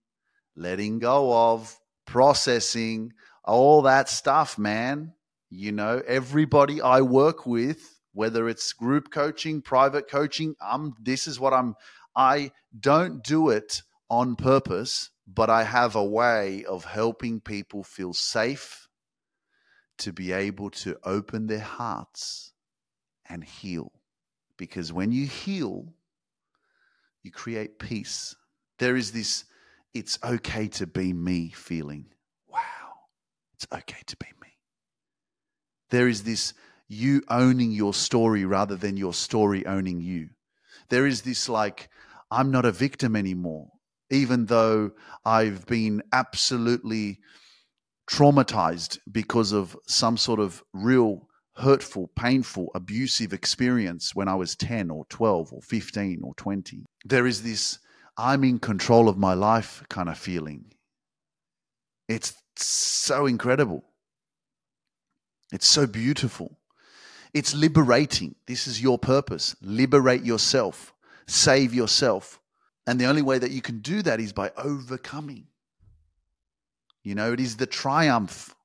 letting 0.56 0.98
go 0.98 1.52
of, 1.52 1.80
processing, 2.08 3.14
all 3.46 3.84
that 3.84 4.10
stuff, 4.10 4.58
man. 4.58 5.14
You 5.52 5.74
know, 5.74 6.02
everybody 6.08 6.82
I 6.82 7.02
work 7.02 7.46
with, 7.46 8.02
whether 8.14 8.50
it's 8.50 8.74
group 8.74 9.12
coaching, 9.12 9.62
private 9.62 10.10
coaching, 10.10 10.56
I'm 10.60 10.96
this 11.00 11.28
is 11.28 11.40
what 11.40 11.54
I'm 11.54 11.76
I 12.16 12.52
don't 12.80 13.24
do 13.24 13.50
it 13.50 13.84
on 14.10 14.36
purpose 14.36 15.12
but 15.28 15.50
I 15.50 15.64
have 15.64 15.96
a 15.96 16.04
way 16.04 16.64
of 16.64 16.86
helping 16.86 17.42
people 17.42 17.84
feel 17.84 18.14
safe 18.14 18.88
to 19.98 20.14
be 20.14 20.32
able 20.32 20.70
to 20.70 20.98
open 21.04 21.48
their 21.48 21.60
hearts 21.60 22.54
and 23.28 23.44
heal. 23.44 23.92
Because 24.56 24.94
when 24.94 25.12
you 25.12 25.28
heal, 25.28 25.94
you 27.24 27.32
create 27.32 27.78
peace. 27.78 28.36
There 28.80 28.96
is 28.96 29.12
this, 29.12 29.44
it's 29.94 30.18
okay 30.24 30.70
to 30.70 30.88
be 30.88 31.12
me 31.12 31.50
feeling. 31.50 32.06
Wow, 32.48 32.62
it's 33.54 33.68
okay 33.74 34.02
to 34.06 34.16
be 34.16 34.28
me. 34.42 34.54
There 35.90 36.08
is 36.08 36.24
this 36.24 36.54
you 36.88 37.22
owning 37.30 37.72
your 37.72 37.94
story 37.94 38.46
rather 38.46 38.78
than 38.78 38.96
your 38.96 39.14
story 39.14 39.66
owning 39.66 40.00
you. 40.00 40.30
There 40.88 41.06
is 41.06 41.24
this 41.24 41.50
like, 41.50 41.90
I'm 42.32 42.50
not 42.50 42.66
a 42.66 42.72
victim 42.72 43.16
anymore 43.16 43.72
even 44.10 44.46
though 44.46 44.92
I've 45.26 45.66
been 45.66 46.02
absolutely 46.14 47.20
traumatized 48.10 49.00
because 49.12 49.52
of 49.52 49.78
some 49.86 50.18
sort 50.18 50.40
of 50.40 50.64
real 50.74 51.28
hurtful, 51.58 52.10
painful, 52.16 52.72
abusive 52.76 53.34
experience 53.34 54.16
when 54.16 54.28
I 54.28 54.36
was 54.36 54.56
10 54.56 54.92
or 54.92 55.06
12 55.10 55.54
or 55.54 55.62
15 55.62 56.22
or 56.24 56.34
20. 56.36 56.86
There 57.04 57.28
is 57.28 57.44
this 57.44 57.80
I'm 58.18 58.44
in 58.44 58.60
control 58.60 59.10
of 59.10 59.18
my 59.18 59.34
life 59.34 59.84
kind 59.90 60.10
of 60.10 60.18
feeling. 60.18 60.74
It's 62.08 62.34
so 62.56 63.26
incredible. 63.26 63.84
It's 65.52 65.68
so 65.68 65.86
beautiful. 65.86 66.60
It's 67.34 67.54
liberating. 67.54 68.36
This 68.48 68.68
is 68.68 68.82
your 68.82 68.98
purpose. 68.98 69.56
Liberate 69.62 70.24
yourself, 70.24 70.94
save 71.28 71.74
yourself. 71.74 72.40
And 72.88 73.00
the 73.00 73.06
only 73.06 73.22
way 73.22 73.38
that 73.38 73.52
you 73.52 73.62
can 73.62 73.80
do 73.80 74.02
that 74.02 74.22
is 74.22 74.32
by 74.32 74.52
overcoming. 74.58 75.48
You 77.04 77.16
know, 77.16 77.34
it 77.34 77.40
is 77.40 77.58
the 77.58 77.66
triumph. 77.66 78.56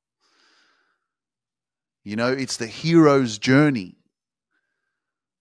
You 2.05 2.17
know, 2.17 2.33
it's 2.33 2.57
the 2.57 2.67
hero's 2.67 3.39
journey 3.39 3.97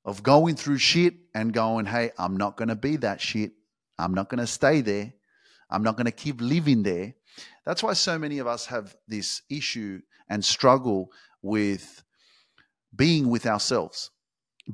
of 0.03 0.23
going 0.23 0.55
through 0.55 0.79
shit 0.79 1.13
and 1.35 1.53
going, 1.53 1.85
hey, 1.85 2.11
I'm 2.17 2.37
not 2.37 2.57
going 2.57 2.69
to 2.69 2.75
be 2.75 2.97
that 2.97 3.21
shit. 3.21 3.51
I'm 3.99 4.15
not 4.15 4.29
going 4.29 4.39
to 4.39 4.47
stay 4.47 4.81
there. 4.81 5.13
I'm 5.69 5.83
not 5.83 5.95
going 5.95 6.05
to 6.05 6.11
keep 6.11 6.41
living 6.41 6.83
there. 6.83 7.13
That's 7.65 7.83
why 7.83 7.93
so 7.93 8.17
many 8.17 8.39
of 8.39 8.47
us 8.47 8.65
have 8.65 8.95
this 9.07 9.43
issue 9.49 10.01
and 10.27 10.43
struggle 10.43 11.11
with 11.41 12.03
being 12.95 13.29
with 13.29 13.45
ourselves, 13.45 14.09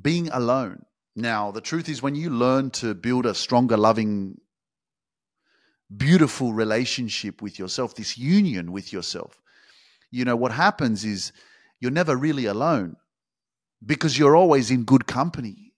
being 0.02 0.30
alone. 0.30 0.87
Now, 1.18 1.50
the 1.50 1.62
truth 1.62 1.90
is, 1.90 2.04
when 2.04 2.14
you 2.14 2.30
learn 2.30 2.70
to 2.72 2.94
build 2.94 3.26
a 3.26 3.34
stronger, 3.34 3.76
loving, 3.76 4.38
beautiful 5.96 6.54
relationship 6.54 7.42
with 7.42 7.58
yourself, 7.58 7.96
this 7.96 8.20
union 8.20 8.72
with 8.72 8.94
yourself, 8.94 9.42
you 10.12 10.26
know, 10.26 10.36
what 10.36 10.52
happens 10.52 11.04
is 11.04 11.32
you're 11.80 11.90
never 11.90 12.16
really 12.16 12.46
alone 12.46 12.98
because 13.84 14.20
you're 14.20 14.36
always 14.36 14.70
in 14.70 14.84
good 14.84 15.08
company 15.08 15.74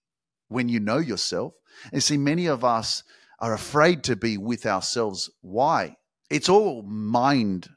when 0.50 0.68
you 0.68 0.82
know 0.82 0.98
yourself. 0.98 1.54
And 1.94 2.04
see, 2.04 2.18
many 2.18 2.48
of 2.48 2.66
us 2.66 3.04
are 3.40 3.54
afraid 3.54 4.04
to 4.04 4.18
be 4.18 4.38
with 4.38 4.66
ourselves. 4.66 5.30
Why? 5.40 5.96
It's 6.30 6.50
all 6.50 6.84
mind 6.84 7.70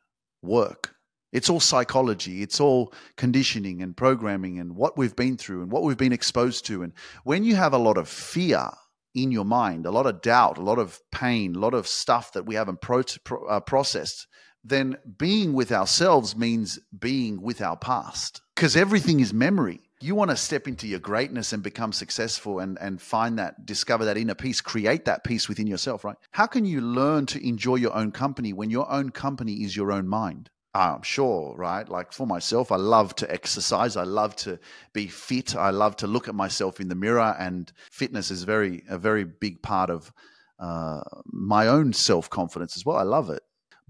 work. 0.42 0.97
It's 1.33 1.51
all 1.51 1.61
psychology. 1.61 2.43
It's 2.43 2.61
all 2.61 2.93
conditioning 3.17 3.83
and 3.83 3.97
programming 3.97 4.59
and 4.59 4.77
what 4.77 4.97
we've 4.97 5.17
been 5.17 5.37
through 5.37 5.62
and 5.62 5.73
what 5.73 5.83
we've 5.83 5.97
been 5.97 6.12
exposed 6.12 6.67
to. 6.67 6.83
And 6.83 6.93
when 7.25 7.45
you 7.45 7.57
have 7.57 7.73
a 7.73 7.79
lot 7.79 7.99
of 7.99 8.09
fear 8.09 8.69
in 9.15 9.33
your 9.33 9.45
mind, 9.45 9.87
a 9.87 9.91
lot 9.91 10.07
of 10.07 10.23
doubt, 10.23 10.59
a 10.59 10.62
lot 10.62 10.79
of 10.79 11.01
pain, 11.11 11.55
a 11.55 11.59
lot 11.59 11.75
of 11.75 11.87
stuff 11.87 12.33
that 12.33 12.47
we 12.47 12.55
haven't 12.55 12.81
pro- 12.81 13.03
pro- 13.25 13.47
uh, 13.47 13.61
processed 13.61 14.27
then 14.65 14.97
being 15.19 15.53
with 15.53 15.73
ourselves 15.73 16.37
means 16.37 16.79
being 16.99 17.41
with 17.43 17.61
our 17.61 17.77
past 17.77 18.41
because 18.55 18.77
everything 18.77 19.21
is 19.21 19.33
memory. 19.33 19.81
You 20.01 20.15
want 20.15 20.31
to 20.31 20.37
step 20.37 20.67
into 20.67 20.89
your 20.89 20.99
greatness 20.99 21.53
and 21.53 21.62
become 21.62 21.93
successful 21.93 22.59
and, 22.59 22.77
and 22.81 23.01
find 23.01 23.39
that, 23.39 23.67
discover 23.67 24.05
that 24.05 24.17
inner 24.17 24.35
peace, 24.35 24.61
create 24.61 25.05
that 25.05 25.23
peace 25.23 25.49
within 25.49 25.67
yourself, 25.67 26.05
right? 26.05 26.17
How 26.33 26.47
can 26.47 26.65
you 26.65 26.81
learn 26.81 27.27
to 27.27 27.47
enjoy 27.47 27.77
your 27.77 27.95
own 27.95 28.11
company 28.11 28.53
when 28.53 28.71
your 28.71 28.91
own 28.91 29.11
company 29.11 29.62
is 29.62 29.77
your 29.77 29.93
own 29.93 30.09
mind? 30.09 30.51
I'm 30.75 31.02
sure, 31.02 31.55
right? 31.57 31.87
Like 31.87 32.12
for 32.12 32.26
myself, 32.26 32.73
I 32.73 32.76
love 32.76 33.14
to 33.17 33.31
exercise. 33.31 33.97
I 33.97 34.05
love 34.05 34.35
to 34.37 34.59
be 34.95 35.07
fit. 35.07 35.55
I 35.55 35.71
love 35.71 35.97
to 35.97 36.07
look 36.07 36.29
at 36.29 36.35
myself 36.35 36.81
in 36.81 36.88
the 36.88 36.95
mirror, 36.95 37.37
and 37.38 37.71
fitness 37.91 38.31
is 38.31 38.45
very 38.45 38.83
a 38.88 38.97
very 38.97 39.25
big 39.25 39.62
part 39.62 39.91
of 39.91 40.12
uh, 40.59 41.02
my 41.26 41.67
own 41.67 41.93
self 41.93 42.31
confidence 42.31 42.76
as 42.76 42.87
well. 42.87 42.97
I 42.97 43.02
love 43.02 43.29
it, 43.29 43.43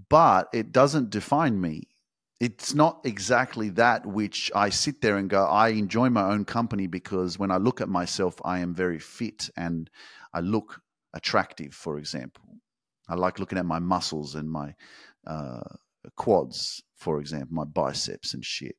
but 0.08 0.48
it 0.52 0.72
doesn't 0.72 1.10
define 1.10 1.60
me. 1.60 1.84
It's 2.40 2.74
not 2.74 3.02
exactly 3.04 3.68
that 3.70 4.04
which 4.04 4.50
I 4.52 4.70
sit 4.70 5.00
there 5.00 5.16
and 5.16 5.30
go, 5.30 5.44
I 5.44 5.68
enjoy 5.68 6.10
my 6.10 6.32
own 6.32 6.44
company 6.44 6.88
because 6.88 7.38
when 7.38 7.52
I 7.52 7.58
look 7.58 7.80
at 7.80 7.88
myself, 7.88 8.34
I 8.44 8.58
am 8.58 8.74
very 8.74 8.98
fit 8.98 9.48
and 9.56 9.88
I 10.34 10.40
look 10.40 10.80
attractive, 11.14 11.72
for 11.72 11.98
example. 11.98 12.42
I 13.08 13.14
like 13.14 13.38
looking 13.38 13.58
at 13.58 13.66
my 13.66 13.78
muscles 13.78 14.34
and 14.34 14.50
my 14.50 14.74
uh, 15.24 15.60
quads, 16.10 16.82
for 16.96 17.20
example, 17.20 17.54
my 17.54 17.64
biceps 17.64 18.34
and 18.34 18.44
shit. 18.44 18.76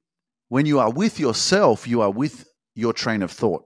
When 0.49 0.65
you 0.65 0.79
are 0.79 0.91
with 0.91 1.19
yourself, 1.19 1.87
you 1.87 2.01
are 2.01 2.11
with 2.11 2.45
your 2.75 2.93
train 2.93 3.21
of 3.21 3.31
thought. 3.31 3.65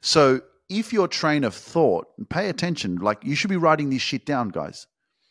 So 0.00 0.40
if 0.68 0.92
your 0.92 1.08
train 1.08 1.44
of 1.44 1.54
thought, 1.54 2.06
pay 2.28 2.48
attention, 2.48 2.96
like 2.96 3.18
you 3.22 3.34
should 3.34 3.50
be 3.50 3.56
writing 3.56 3.90
this 3.90 4.02
shit 4.02 4.26
down, 4.26 4.50
guys. 4.50 4.86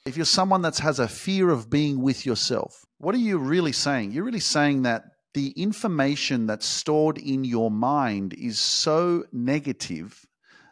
If 0.05 0.15
you're 0.15 0.25
someone 0.25 0.61
that 0.61 0.77
has 0.79 0.99
a 0.99 1.07
fear 1.07 1.49
of 1.49 1.69
being 1.69 2.01
with 2.01 2.25
yourself, 2.25 2.85
what 2.97 3.13
are 3.13 3.19
you 3.19 3.37
really 3.37 3.73
saying? 3.73 4.11
You're 4.11 4.23
really 4.23 4.39
saying 4.39 4.83
that 4.83 5.03
the 5.33 5.51
information 5.51 6.47
that's 6.47 6.65
stored 6.65 7.17
in 7.17 7.43
your 7.43 7.69
mind 7.69 8.33
is 8.33 8.59
so 8.59 9.25
negative, 9.31 10.25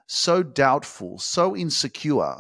so 0.08 0.42
doubtful, 0.42 1.20
so 1.20 1.56
insecure 1.56 2.38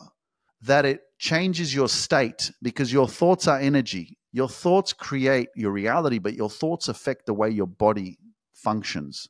that 0.62 0.86
it 0.86 1.02
changes 1.20 1.74
your 1.74 1.88
state 1.88 2.52
because 2.62 2.92
your 2.92 3.08
thoughts 3.08 3.48
are 3.48 3.60
energy 3.60 4.18
your 4.36 4.50
thoughts 4.50 4.92
create 4.92 5.48
your 5.56 5.72
reality, 5.72 6.20
but 6.20 6.34
your 6.34 6.50
thoughts 6.50 6.90
affect 6.90 7.26
the 7.26 7.34
way 7.34 7.50
your 7.50 7.68
body 7.68 8.18
functions. 8.54 9.30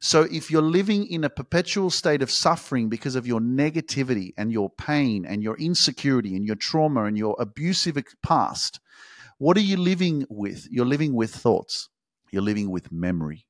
So 0.00 0.22
if 0.22 0.50
you're 0.50 0.60
living 0.60 1.06
in 1.06 1.22
a 1.22 1.30
perpetual 1.30 1.88
state 1.88 2.20
of 2.20 2.32
suffering 2.32 2.88
because 2.88 3.14
of 3.14 3.28
your 3.28 3.38
negativity 3.38 4.32
and 4.36 4.50
your 4.50 4.70
pain 4.70 5.24
and 5.24 5.40
your 5.40 5.56
insecurity 5.56 6.34
and 6.34 6.44
your 6.44 6.56
trauma 6.56 7.04
and 7.04 7.16
your 7.16 7.36
abusive 7.38 7.96
past, 8.24 8.80
what 9.38 9.56
are 9.56 9.60
you 9.60 9.76
living 9.76 10.26
with? 10.28 10.66
You're 10.68 10.84
living 10.84 11.14
with 11.14 11.32
thoughts. 11.32 11.88
You're 12.32 12.42
living 12.42 12.72
with 12.72 12.90
memory. 12.90 13.46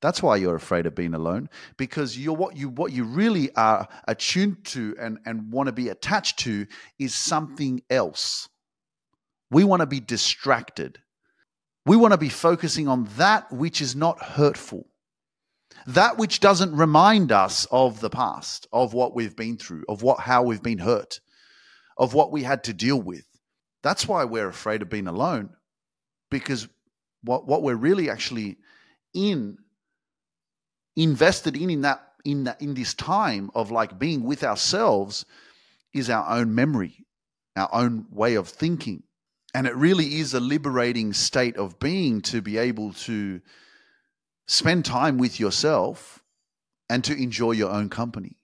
That's 0.00 0.22
why 0.22 0.36
you're 0.36 0.54
afraid 0.54 0.86
of 0.86 0.94
being 0.94 1.14
alone 1.14 1.48
because 1.76 2.16
you're 2.16 2.36
what 2.36 2.56
you 2.56 2.68
what 2.68 2.92
you 2.92 3.02
really 3.02 3.52
are 3.56 3.88
attuned 4.06 4.64
to 4.66 4.94
and, 5.00 5.18
and 5.26 5.50
want 5.50 5.66
to 5.66 5.72
be 5.72 5.88
attached 5.88 6.38
to 6.40 6.68
is 6.96 7.12
something 7.12 7.82
else. 7.90 8.48
We 9.50 9.64
want 9.64 9.80
to 9.80 9.86
be 9.86 10.00
distracted. 10.00 10.98
We 11.86 11.96
want 11.96 12.12
to 12.12 12.18
be 12.18 12.28
focusing 12.28 12.86
on 12.86 13.08
that 13.16 13.50
which 13.50 13.80
is 13.80 13.96
not 13.96 14.22
hurtful, 14.22 14.86
that 15.86 16.18
which 16.18 16.40
doesn't 16.40 16.76
remind 16.76 17.32
us 17.32 17.66
of 17.70 18.00
the 18.00 18.10
past, 18.10 18.66
of 18.72 18.92
what 18.92 19.14
we've 19.14 19.36
been 19.36 19.56
through, 19.56 19.84
of 19.88 20.02
what 20.02 20.20
how 20.20 20.42
we've 20.42 20.62
been 20.62 20.78
hurt, 20.78 21.20
of 21.96 22.12
what 22.12 22.30
we 22.30 22.42
had 22.42 22.64
to 22.64 22.74
deal 22.74 23.00
with. 23.00 23.24
That's 23.82 24.06
why 24.06 24.24
we're 24.24 24.48
afraid 24.48 24.82
of 24.82 24.90
being 24.90 25.06
alone, 25.06 25.50
because 26.30 26.68
what 27.22 27.46
what 27.46 27.62
we're 27.62 27.74
really 27.74 28.10
actually 28.10 28.58
in 29.14 29.56
invested 30.94 31.56
in 31.56 31.70
in 31.70 31.80
that 31.82 32.02
in 32.24 32.44
that 32.44 32.60
in 32.60 32.74
this 32.74 32.92
time 32.92 33.50
of 33.54 33.70
like 33.70 33.98
being 33.98 34.24
with 34.24 34.44
ourselves 34.44 35.24
is 35.94 36.10
our 36.10 36.28
own 36.38 36.54
memory, 36.54 37.06
our 37.56 37.70
own 37.72 38.04
way 38.10 38.34
of 38.34 38.46
thinking 38.46 39.04
and 39.54 39.66
it 39.66 39.74
really 39.76 40.16
is 40.16 40.34
a 40.34 40.40
liberating 40.40 41.12
state 41.12 41.56
of 41.56 41.78
being 41.78 42.20
to 42.22 42.42
be 42.42 42.58
able 42.58 42.92
to 42.92 43.40
spend 44.46 44.84
time 44.84 45.18
with 45.18 45.40
yourself 45.40 46.22
and 46.88 47.04
to 47.04 47.14
enjoy 47.14 47.52
your 47.52 47.70
own 47.70 47.88
company. 47.88 48.36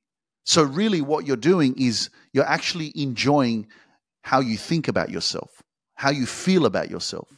So, 0.44 0.62
really, 0.62 1.00
what 1.00 1.26
you're 1.26 1.36
doing 1.36 1.74
is 1.78 2.10
you're 2.32 2.46
actually 2.46 2.92
enjoying 2.94 3.66
how 4.22 4.40
you 4.40 4.56
think 4.56 4.88
about 4.88 5.10
yourself, 5.10 5.62
how 5.94 6.10
you 6.10 6.26
feel 6.26 6.66
about 6.66 6.90
yourself. 6.90 7.28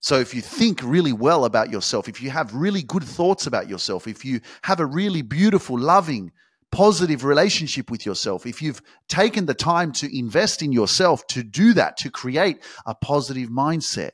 So, 0.00 0.18
if 0.18 0.34
you 0.34 0.40
think 0.40 0.80
really 0.82 1.12
well 1.12 1.44
about 1.44 1.70
yourself, 1.70 2.08
if 2.08 2.22
you 2.22 2.30
have 2.30 2.54
really 2.54 2.82
good 2.82 3.04
thoughts 3.04 3.46
about 3.46 3.68
yourself, 3.68 4.06
if 4.06 4.24
you 4.24 4.40
have 4.62 4.80
a 4.80 4.86
really 4.86 5.22
beautiful, 5.22 5.78
loving, 5.78 6.32
positive 6.76 7.24
relationship 7.24 7.90
with 7.90 8.04
yourself, 8.04 8.44
if 8.44 8.60
you've 8.60 8.82
taken 9.08 9.46
the 9.46 9.54
time 9.54 9.92
to 9.92 10.18
invest 10.18 10.60
in 10.60 10.72
yourself 10.72 11.26
to 11.26 11.42
do 11.42 11.72
that, 11.72 11.96
to 11.96 12.10
create 12.10 12.62
a 12.84 12.94
positive 12.94 13.48
mindset, 13.48 14.10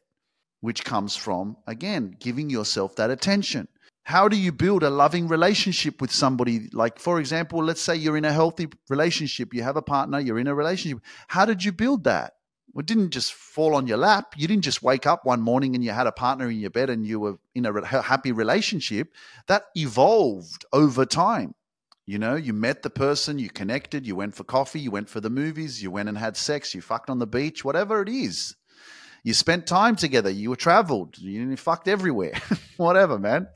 which 0.61 0.85
comes 0.85 1.17
from, 1.17 1.57
again, 1.67 2.17
giving 2.21 2.49
yourself 2.49 2.95
that 2.95 3.11
attention. 3.11 3.67
How 4.05 4.29
do 4.29 4.37
you 4.37 4.53
build 4.53 4.85
a 4.85 4.91
loving 4.91 5.27
relationship 5.27 6.01
with 6.01 6.13
somebody? 6.13 6.69
Like, 6.73 7.01
for 7.01 7.19
example, 7.19 7.65
let's 7.65 7.83
say 7.83 7.97
you're 7.97 8.17
in 8.17 8.25
a 8.25 8.33
healthy 8.33 8.69
relationship, 8.89 9.53
you 9.53 9.65
have 9.65 9.77
a 9.77 9.83
partner, 9.83 10.21
you're 10.21 10.39
in 10.39 10.47
a 10.47 10.55
relationship. 10.55 11.03
How 11.27 11.45
did 11.45 11.65
you 11.65 11.73
build 11.73 12.05
that? 12.05 12.35
It 12.77 12.87
didn't 12.87 13.11
just 13.11 13.33
fall 13.33 13.75
on 13.75 13.89
your 13.89 13.99
lap. 13.99 14.35
You 14.37 14.47
didn't 14.47 14.63
just 14.63 14.85
wake 14.85 15.05
up 15.05 15.25
one 15.25 15.41
morning 15.41 15.75
and 15.75 15.83
you 15.83 15.91
had 15.91 16.07
a 16.07 16.13
partner 16.13 16.49
in 16.49 16.61
your 16.61 16.71
bed 16.71 16.91
and 16.91 17.05
you 17.05 17.19
were 17.19 17.39
in 17.57 17.67
a 17.67 18.03
happy 18.03 18.31
relationship. 18.31 19.13
That 19.49 19.65
evolved 19.75 20.65
over 20.73 21.05
time. 21.05 21.57
You 22.05 22.19
know, 22.19 22.35
you 22.35 22.53
met 22.53 22.83
the 22.83 22.91
person, 22.91 23.39
you 23.39 23.49
connected, 23.49 24.07
you 24.07 24.17
went 24.17 24.35
for 24.35 24.43
coffee, 24.43 24.81
you 24.81 24.91
went 24.91 25.09
for 25.09 25.21
the 25.21 25.31
movies, 25.31 25.83
you 25.83 25.91
went 25.91 26.09
and 26.09 26.19
had 26.19 26.37
sex, 26.37 26.75
you 26.75 26.81
fucked 26.81 27.09
on 27.09 27.21
the 27.21 27.27
beach, 27.27 27.65
whatever 27.65 28.03
it 28.03 28.09
is. 28.09 28.57
You 29.23 29.35
spent 29.35 29.69
time 29.69 29.95
together, 29.95 30.29
you 30.29 30.51
were 30.51 30.57
traveled, 30.57 31.17
you 31.17 31.57
fucked 31.57 31.87
everywhere, 31.87 32.33
whatever, 32.77 33.21
man. 33.21 33.47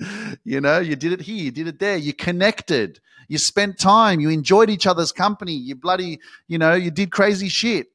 You 0.45 0.61
know, 0.61 0.79
you 0.79 0.95
did 0.95 1.13
it 1.13 1.23
here, 1.23 1.43
you 1.43 1.51
did 1.51 1.67
it 1.67 1.81
there, 1.81 1.97
you 1.97 2.13
connected, 2.13 3.01
you 3.29 3.39
spent 3.39 3.81
time, 3.81 4.21
you 4.21 4.29
enjoyed 4.29 4.71
each 4.71 4.87
other's 4.87 5.11
company, 5.11 5.55
you 5.55 5.75
bloody, 5.75 6.21
you 6.47 6.59
know, 6.59 6.75
you 6.75 6.93
did 6.93 7.11
crazy 7.11 7.49
shit. 7.49 7.89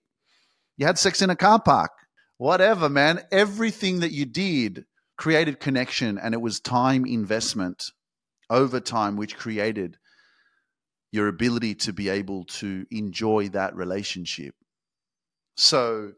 You 0.76 0.86
had 0.86 1.00
sex 1.00 1.22
in 1.22 1.30
a 1.30 1.36
car 1.36 1.62
park, 1.62 1.92
whatever, 2.38 2.90
man. 2.90 3.22
Everything 3.32 4.02
that 4.02 4.12
you 4.12 4.26
did 4.26 4.86
created 5.16 5.62
connection 5.62 6.18
and 6.18 6.34
it 6.34 6.42
was 6.42 6.60
time 6.60 7.06
investment 7.06 7.92
over 8.50 8.82
time, 8.82 9.16
which 9.16 9.38
created 9.38 9.98
your 11.12 11.28
ability 11.28 11.76
to 11.76 11.94
be 11.94 12.10
able 12.10 12.46
to 12.46 12.86
enjoy 12.92 13.50
that 13.50 13.76
relationship. 13.76 14.56
So 15.56 16.14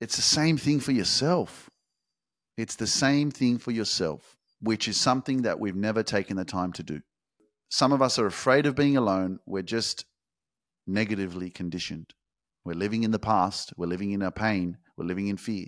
it's 0.00 0.16
the 0.16 0.22
same 0.22 0.58
thing 0.58 0.80
for 0.80 0.92
yourself. 0.92 1.70
It's 2.56 2.76
the 2.76 2.86
same 2.86 3.30
thing 3.30 3.58
for 3.58 3.70
yourself, 3.70 4.36
which 4.60 4.88
is 4.88 5.00
something 5.00 5.42
that 5.42 5.58
we've 5.58 5.76
never 5.76 6.02
taken 6.02 6.36
the 6.36 6.44
time 6.44 6.72
to 6.74 6.82
do. 6.82 7.00
Some 7.70 7.92
of 7.92 8.02
us 8.02 8.18
are 8.18 8.26
afraid 8.26 8.66
of 8.66 8.74
being 8.74 8.96
alone. 8.96 9.38
We're 9.46 9.62
just 9.62 10.04
negatively 10.86 11.50
conditioned. 11.50 12.14
We're 12.64 12.74
living 12.74 13.04
in 13.04 13.10
the 13.10 13.18
past. 13.18 13.72
We're 13.76 13.86
living 13.86 14.12
in 14.12 14.22
our 14.22 14.30
pain. 14.30 14.78
We're 14.96 15.06
living 15.06 15.28
in 15.28 15.36
fear. 15.36 15.66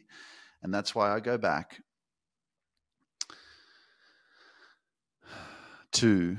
And 0.63 0.75
that's 0.75 0.95
why 0.95 1.11
I 1.11 1.21
go 1.21 1.39
back 1.39 1.81
to 5.93 6.39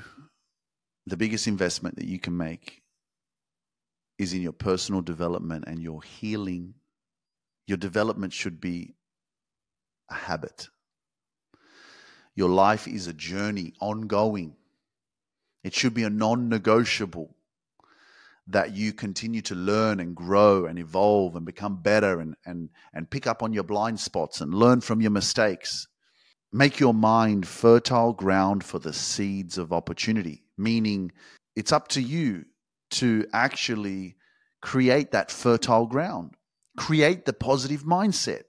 the 1.06 1.18
biggest 1.18 1.48
investment 1.48 1.96
that 1.96 2.06
you 2.06 2.20
can 2.20 2.38
make 2.38 2.82
is 4.18 4.34
in 4.34 4.42
your 4.42 4.54
personal 4.54 5.02
development 5.02 5.66
and 5.68 5.82
your 5.82 6.02
healing. 6.04 6.76
Your 7.66 7.78
development 7.78 8.34
should 8.34 8.62
be 8.62 8.94
a 10.10 10.14
habit. 10.14 10.68
Your 12.36 12.50
life 12.50 12.88
is 12.88 13.08
a 13.08 13.14
journey, 13.14 13.74
ongoing. 13.80 14.56
It 15.64 15.74
should 15.74 15.94
be 15.94 16.04
a 16.04 16.10
non 16.10 16.50
negotiable 16.50 17.36
that 18.48 18.76
you 18.76 18.94
continue 18.94 19.42
to 19.42 19.56
learn 19.56 20.00
and 20.00 20.16
grow 20.16 20.66
and 20.66 20.78
evolve 20.78 21.36
and 21.36 21.46
become 21.46 21.82
better 21.82 22.20
and, 22.20 22.36
and, 22.46 22.70
and 22.94 23.10
pick 23.10 23.28
up 23.28 23.44
on 23.44 23.54
your 23.54 23.64
blind 23.64 24.00
spots 24.00 24.42
and 24.42 24.54
learn 24.54 24.82
from 24.82 25.02
your 25.02 25.12
mistakes. 25.12 25.88
Make 26.52 26.80
your 26.80 26.94
mind 26.94 27.48
fertile 27.48 28.14
ground 28.14 28.64
for 28.64 28.80
the 28.80 28.94
seeds 28.94 29.58
of 29.58 29.72
opportunity 29.72 30.44
meaning 30.62 31.12
it's 31.56 31.72
up 31.72 31.88
to 31.90 32.02
you 32.02 32.46
to 32.92 33.26
actually 33.34 34.16
create 34.62 35.12
that 35.12 35.32
fertile 35.32 35.88
ground, 35.88 36.36
create 36.78 37.26
the 37.26 37.34
positive 37.34 37.84
mindset. 37.84 38.44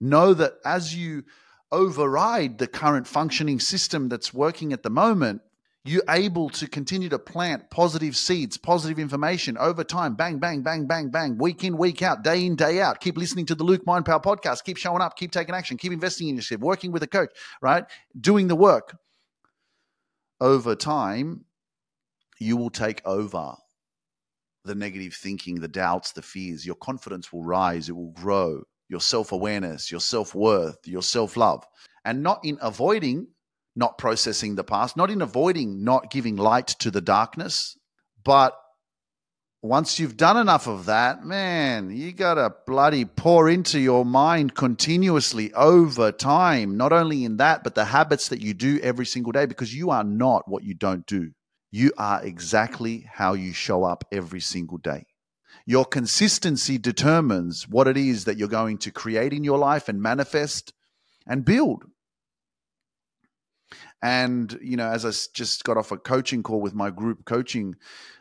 Know 0.00 0.32
that 0.34 0.54
as 0.64 0.94
you 0.96 1.24
override 1.70 2.58
the 2.58 2.66
current 2.66 3.06
functioning 3.06 3.60
system 3.60 4.08
that's 4.08 4.34
working 4.34 4.72
at 4.72 4.82
the 4.82 4.90
moment, 4.90 5.42
you're 5.84 6.02
able 6.08 6.50
to 6.50 6.66
continue 6.66 7.08
to 7.08 7.18
plant 7.18 7.70
positive 7.70 8.14
seeds, 8.14 8.58
positive 8.58 8.98
information 8.98 9.56
over 9.56 9.82
time. 9.82 10.14
Bang, 10.14 10.38
bang, 10.38 10.60
bang, 10.60 10.86
bang, 10.86 11.08
bang, 11.08 11.38
week 11.38 11.64
in, 11.64 11.78
week 11.78 12.02
out, 12.02 12.22
day 12.22 12.44
in, 12.44 12.54
day 12.54 12.80
out. 12.80 13.00
Keep 13.00 13.16
listening 13.16 13.46
to 13.46 13.54
the 13.54 13.64
Luke 13.64 13.86
Mind 13.86 14.04
Power 14.04 14.20
podcast. 14.20 14.64
Keep 14.64 14.76
showing 14.76 15.00
up, 15.00 15.16
keep 15.16 15.32
taking 15.32 15.54
action, 15.54 15.78
keep 15.78 15.92
investing 15.92 16.28
in 16.28 16.36
yourself, 16.36 16.60
working 16.60 16.92
with 16.92 17.02
a 17.02 17.06
coach, 17.06 17.30
right? 17.62 17.84
Doing 18.18 18.48
the 18.48 18.56
work. 18.56 18.96
Over 20.38 20.74
time, 20.74 21.44
you 22.40 22.56
will 22.56 22.70
take 22.70 23.02
over 23.04 23.54
the 24.64 24.74
negative 24.74 25.14
thinking, 25.14 25.60
the 25.60 25.68
doubts, 25.68 26.12
the 26.12 26.22
fears. 26.22 26.66
Your 26.66 26.74
confidence 26.74 27.32
will 27.32 27.44
rise, 27.44 27.88
it 27.88 27.96
will 27.96 28.12
grow. 28.12 28.62
Your 28.88 29.00
self 29.00 29.30
awareness, 29.30 29.90
your 29.90 30.00
self 30.00 30.34
worth, 30.34 30.78
your 30.84 31.02
self 31.02 31.36
love. 31.36 31.64
And 32.04 32.22
not 32.22 32.40
in 32.44 32.58
avoiding 32.60 33.28
not 33.76 33.98
processing 33.98 34.56
the 34.56 34.64
past, 34.64 34.96
not 34.96 35.10
in 35.10 35.22
avoiding 35.22 35.84
not 35.84 36.10
giving 36.10 36.36
light 36.36 36.66
to 36.66 36.90
the 36.90 37.00
darkness, 37.00 37.78
but 38.24 38.54
once 39.62 39.98
you've 39.98 40.16
done 40.16 40.38
enough 40.38 40.66
of 40.66 40.86
that, 40.86 41.22
man, 41.22 41.90
you 41.90 42.12
got 42.12 42.34
to 42.34 42.52
bloody 42.66 43.04
pour 43.04 43.48
into 43.48 43.78
your 43.78 44.04
mind 44.06 44.54
continuously 44.54 45.52
over 45.52 46.10
time, 46.10 46.78
not 46.78 46.92
only 46.92 47.24
in 47.24 47.36
that, 47.36 47.62
but 47.62 47.74
the 47.74 47.84
habits 47.84 48.28
that 48.28 48.40
you 48.40 48.54
do 48.54 48.80
every 48.82 49.04
single 49.04 49.32
day, 49.32 49.44
because 49.44 49.74
you 49.74 49.90
are 49.90 50.04
not 50.04 50.48
what 50.48 50.64
you 50.64 50.74
don't 50.74 51.06
do. 51.06 51.30
You 51.70 51.92
are 51.98 52.24
exactly 52.24 53.08
how 53.12 53.34
you 53.34 53.52
show 53.52 53.84
up 53.84 54.04
every 54.10 54.40
single 54.40 54.78
day. 54.78 55.06
Your 55.66 55.84
consistency 55.84 56.78
determines 56.78 57.68
what 57.68 57.86
it 57.86 57.96
is 57.96 58.24
that 58.24 58.36
you're 58.36 58.48
going 58.48 58.78
to 58.78 58.90
create 58.90 59.32
in 59.32 59.44
your 59.44 59.58
life 59.58 59.88
and 59.88 60.02
manifest 60.02 60.72
and 61.26 61.44
build. 61.44 61.84
And, 64.02 64.58
you 64.62 64.76
know, 64.76 64.88
as 64.88 65.04
I 65.04 65.10
just 65.34 65.62
got 65.64 65.76
off 65.76 65.92
a 65.92 65.98
coaching 65.98 66.42
call 66.42 66.60
with 66.60 66.74
my 66.74 66.90
group 66.90 67.24
coaching 67.24 67.76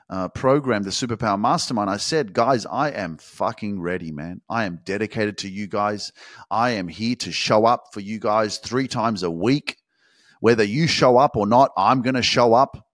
uh, 0.09 0.27
program, 0.27 0.83
the 0.83 0.89
Superpower 0.89 1.39
Mastermind, 1.39 1.89
I 1.89 1.97
said, 1.97 2.33
guys, 2.33 2.65
I 2.65 2.91
am 2.91 3.17
fucking 3.17 3.79
ready, 3.79 4.11
man. 4.11 4.41
I 4.49 4.65
am 4.65 4.81
dedicated 4.83 5.37
to 5.39 5.49
you 5.49 5.67
guys. 5.67 6.11
I 6.51 6.71
am 6.71 6.87
here 6.87 7.15
to 7.17 7.31
show 7.31 7.65
up 7.65 7.93
for 7.93 8.01
you 8.01 8.19
guys 8.19 8.57
three 8.57 8.87
times 8.87 9.23
a 9.23 9.31
week. 9.31 9.77
Whether 10.41 10.63
you 10.63 10.87
show 10.87 11.17
up 11.17 11.35
or 11.35 11.47
not, 11.47 11.71
I'm 11.77 12.01
going 12.01 12.15
to 12.15 12.21
show 12.23 12.53
up. 12.53 12.85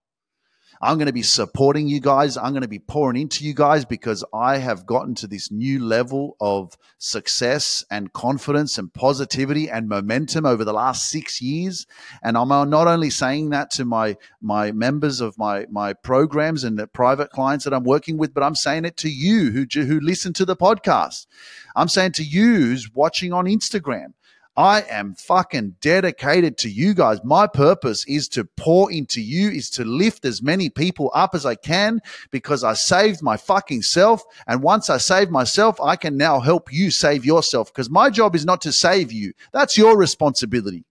I'm 0.80 0.98
going 0.98 1.06
to 1.06 1.12
be 1.12 1.22
supporting 1.22 1.88
you 1.88 2.00
guys. 2.00 2.36
I'm 2.36 2.52
going 2.52 2.62
to 2.62 2.68
be 2.68 2.78
pouring 2.78 3.20
into 3.20 3.44
you 3.44 3.54
guys 3.54 3.84
because 3.84 4.24
I 4.32 4.58
have 4.58 4.86
gotten 4.86 5.14
to 5.16 5.26
this 5.26 5.50
new 5.50 5.82
level 5.82 6.36
of 6.40 6.76
success 6.98 7.84
and 7.90 8.12
confidence 8.12 8.78
and 8.78 8.92
positivity 8.92 9.68
and 9.70 9.88
momentum 9.88 10.44
over 10.44 10.64
the 10.64 10.72
last 10.72 11.08
six 11.08 11.40
years. 11.40 11.86
And 12.22 12.36
I'm 12.36 12.52
uh, 12.52 12.64
not 12.64 12.88
only 12.88 13.10
saying 13.10 13.50
that 13.50 13.70
to 13.72 13.84
my 13.84 14.16
my 14.40 14.72
members 14.72 15.20
of 15.20 15.38
my 15.38 15.66
my 15.70 15.92
programs 15.92 16.64
and 16.64 16.78
the 16.78 16.86
private 16.86 17.30
clients 17.30 17.64
that 17.64 17.74
I'm 17.74 17.84
working 17.84 18.18
with, 18.18 18.34
but 18.34 18.42
I'm 18.42 18.54
saying 18.54 18.84
it 18.84 18.96
to 18.98 19.08
you 19.08 19.50
who 19.50 19.66
who 19.72 20.00
listen 20.00 20.32
to 20.34 20.44
the 20.44 20.56
podcast. 20.56 21.26
I'm 21.74 21.88
saying 21.88 22.12
to 22.12 22.24
you 22.24 22.54
who's 22.54 22.92
watching 22.92 23.32
on 23.32 23.46
Instagram. 23.46 24.12
I 24.56 24.82
am 24.88 25.14
fucking 25.14 25.76
dedicated 25.82 26.56
to 26.58 26.70
you 26.70 26.94
guys. 26.94 27.18
My 27.22 27.46
purpose 27.46 28.06
is 28.06 28.26
to 28.30 28.44
pour 28.44 28.90
into 28.90 29.20
you, 29.20 29.50
is 29.50 29.68
to 29.70 29.84
lift 29.84 30.24
as 30.24 30.42
many 30.42 30.70
people 30.70 31.10
up 31.14 31.34
as 31.34 31.44
I 31.44 31.56
can 31.56 32.00
because 32.30 32.64
I 32.64 32.72
saved 32.72 33.22
my 33.22 33.36
fucking 33.36 33.82
self. 33.82 34.24
And 34.46 34.62
once 34.62 34.88
I 34.88 34.96
save 34.96 35.30
myself, 35.30 35.78
I 35.80 35.96
can 35.96 36.16
now 36.16 36.40
help 36.40 36.72
you 36.72 36.90
save 36.90 37.26
yourself 37.26 37.70
because 37.70 37.90
my 37.90 38.08
job 38.08 38.34
is 38.34 38.46
not 38.46 38.62
to 38.62 38.72
save 38.72 39.12
you. 39.12 39.34
That's 39.52 39.76
your 39.76 39.96
responsibility. 39.96 40.86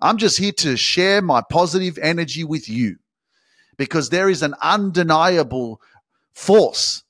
I'm 0.00 0.16
just 0.16 0.38
here 0.38 0.52
to 0.52 0.76
share 0.76 1.22
my 1.22 1.42
positive 1.48 1.96
energy 1.98 2.42
with 2.42 2.68
you 2.68 2.96
because 3.76 4.10
there 4.10 4.28
is 4.28 4.42
an 4.42 4.54
undeniable 4.60 5.80
force 6.32 7.04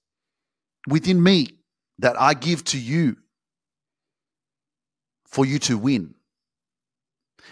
within 0.86 1.22
me 1.22 1.48
that 1.98 2.20
I 2.20 2.34
give 2.34 2.64
to 2.64 2.78
you 2.78 3.16
for 5.28 5.46
you 5.46 5.58
to 5.60 5.78
win. 5.78 6.14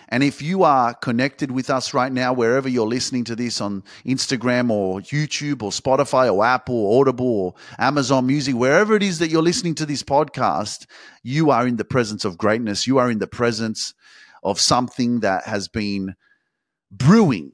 And 0.09 0.23
if 0.23 0.41
you 0.41 0.63
are 0.63 0.95
connected 0.95 1.51
with 1.51 1.69
us 1.69 1.93
right 1.93 2.13
now, 2.13 2.33
wherever 2.33 2.69
you're 2.69 2.87
listening 2.87 3.25
to 3.25 3.37
this 3.37 3.61
on 3.61 3.83
Instagram 4.05 4.71
or 4.71 5.01
YouTube 5.01 5.63
or 5.63 5.71
Spotify 5.71 6.33
or 6.33 6.45
Apple 6.45 6.77
or 6.77 7.01
Audible 7.01 7.27
or 7.27 7.55
Amazon 7.79 8.27
Music, 8.27 8.55
wherever 8.55 8.95
it 8.95 9.03
is 9.03 9.19
that 9.19 9.31
you're 9.31 9.43
listening 9.43 9.75
to 9.77 9.87
this 9.87 10.03
podcast, 10.03 10.87
you 11.23 11.51
are 11.51 11.67
in 11.67 11.77
the 11.77 11.85
presence 11.85 12.25
of 12.25 12.39
greatness. 12.39 12.87
You 12.87 12.99
are 12.99 13.11
in 13.11 13.19
the 13.19 13.27
presence 13.27 13.95
of 14.43 14.61
something 14.61 15.21
that 15.21 15.45
has 15.45 15.67
been 15.67 16.15
brewing 16.91 17.53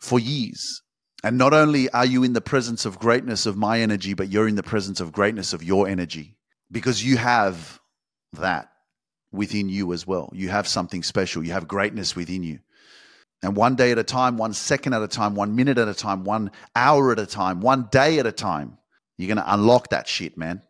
for 0.00 0.18
years. 0.18 0.82
And 1.22 1.38
not 1.38 1.54
only 1.54 1.90
are 1.90 2.06
you 2.06 2.22
in 2.24 2.34
the 2.34 2.40
presence 2.40 2.84
of 2.84 2.98
greatness 2.98 3.46
of 3.46 3.56
my 3.56 3.80
energy, 3.80 4.14
but 4.14 4.30
you're 4.30 4.48
in 4.48 4.56
the 4.56 4.62
presence 4.62 5.00
of 5.00 5.12
greatness 5.12 5.52
of 5.52 5.62
your 5.62 5.88
energy 5.88 6.36
because 6.70 7.04
you 7.04 7.16
have 7.16 7.80
that 8.34 8.68
within 9.34 9.68
you 9.68 9.92
as 9.92 10.06
well. 10.06 10.30
You 10.32 10.48
have 10.48 10.66
something 10.68 11.02
special, 11.02 11.44
you 11.44 11.52
have 11.52 11.68
greatness 11.68 12.16
within 12.16 12.42
you. 12.42 12.60
And 13.42 13.56
one 13.56 13.76
day 13.76 13.92
at 13.92 13.98
a 13.98 14.04
time, 14.04 14.38
one 14.38 14.54
second 14.54 14.94
at 14.94 15.02
a 15.02 15.08
time, 15.08 15.34
one 15.34 15.54
minute 15.54 15.76
at 15.76 15.88
a 15.88 15.94
time, 15.94 16.24
one 16.24 16.50
hour 16.74 17.12
at 17.12 17.18
a 17.18 17.26
time, 17.26 17.60
one 17.60 17.88
day 17.90 18.18
at 18.18 18.26
a 18.26 18.32
time, 18.32 18.78
you're 19.18 19.28
going 19.28 19.44
to 19.44 19.54
unlock 19.54 19.90
that 19.90 20.08
shit, 20.08 20.38
man. 20.38 20.62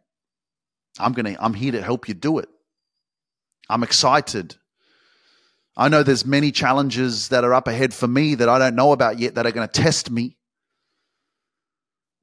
I'm 0.99 1.13
going 1.13 1.35
to 1.35 1.45
I'm 1.45 1.55
here 1.55 1.73
to 1.73 1.83
help 1.83 2.09
you 2.09 2.15
do 2.15 2.39
it. 2.39 2.49
I'm 3.69 3.83
excited. 3.83 4.57
I 5.77 5.89
know 5.89 6.03
there's 6.03 6.27
many 6.27 6.53
challenges 6.53 7.29
that 7.29 7.45
are 7.45 7.55
up 7.55 7.69
ahead 7.69 7.93
for 7.93 8.07
me 8.07 8.37
that 8.37 8.49
I 8.49 8.59
don't 8.59 8.77
know 8.77 8.93
about 8.93 9.19
yet 9.19 9.37
that 9.37 9.47
are 9.47 9.53
going 9.53 9.69
to 9.69 9.83
test 9.83 10.11
me. 10.11 10.37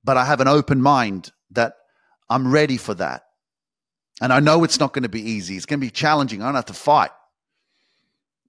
But 0.03 0.17
I 0.17 0.25
have 0.25 0.41
an 0.41 0.47
open 0.47 0.81
mind 0.81 1.31
that 1.51 1.75
I'm 2.29 2.51
ready 2.51 2.77
for 2.77 2.93
that. 2.95 3.23
And 4.21 4.31
I 4.31 4.39
know 4.39 4.63
it's 4.63 4.79
not 4.79 4.93
going 4.93 5.03
to 5.03 5.09
be 5.09 5.31
easy. 5.31 5.57
It's 5.57 5.65
going 5.65 5.79
to 5.79 5.85
be 5.85 5.91
challenging. 5.91 6.41
I 6.41 6.45
don't 6.45 6.55
have 6.55 6.65
to 6.65 6.73
fight. 6.73 7.09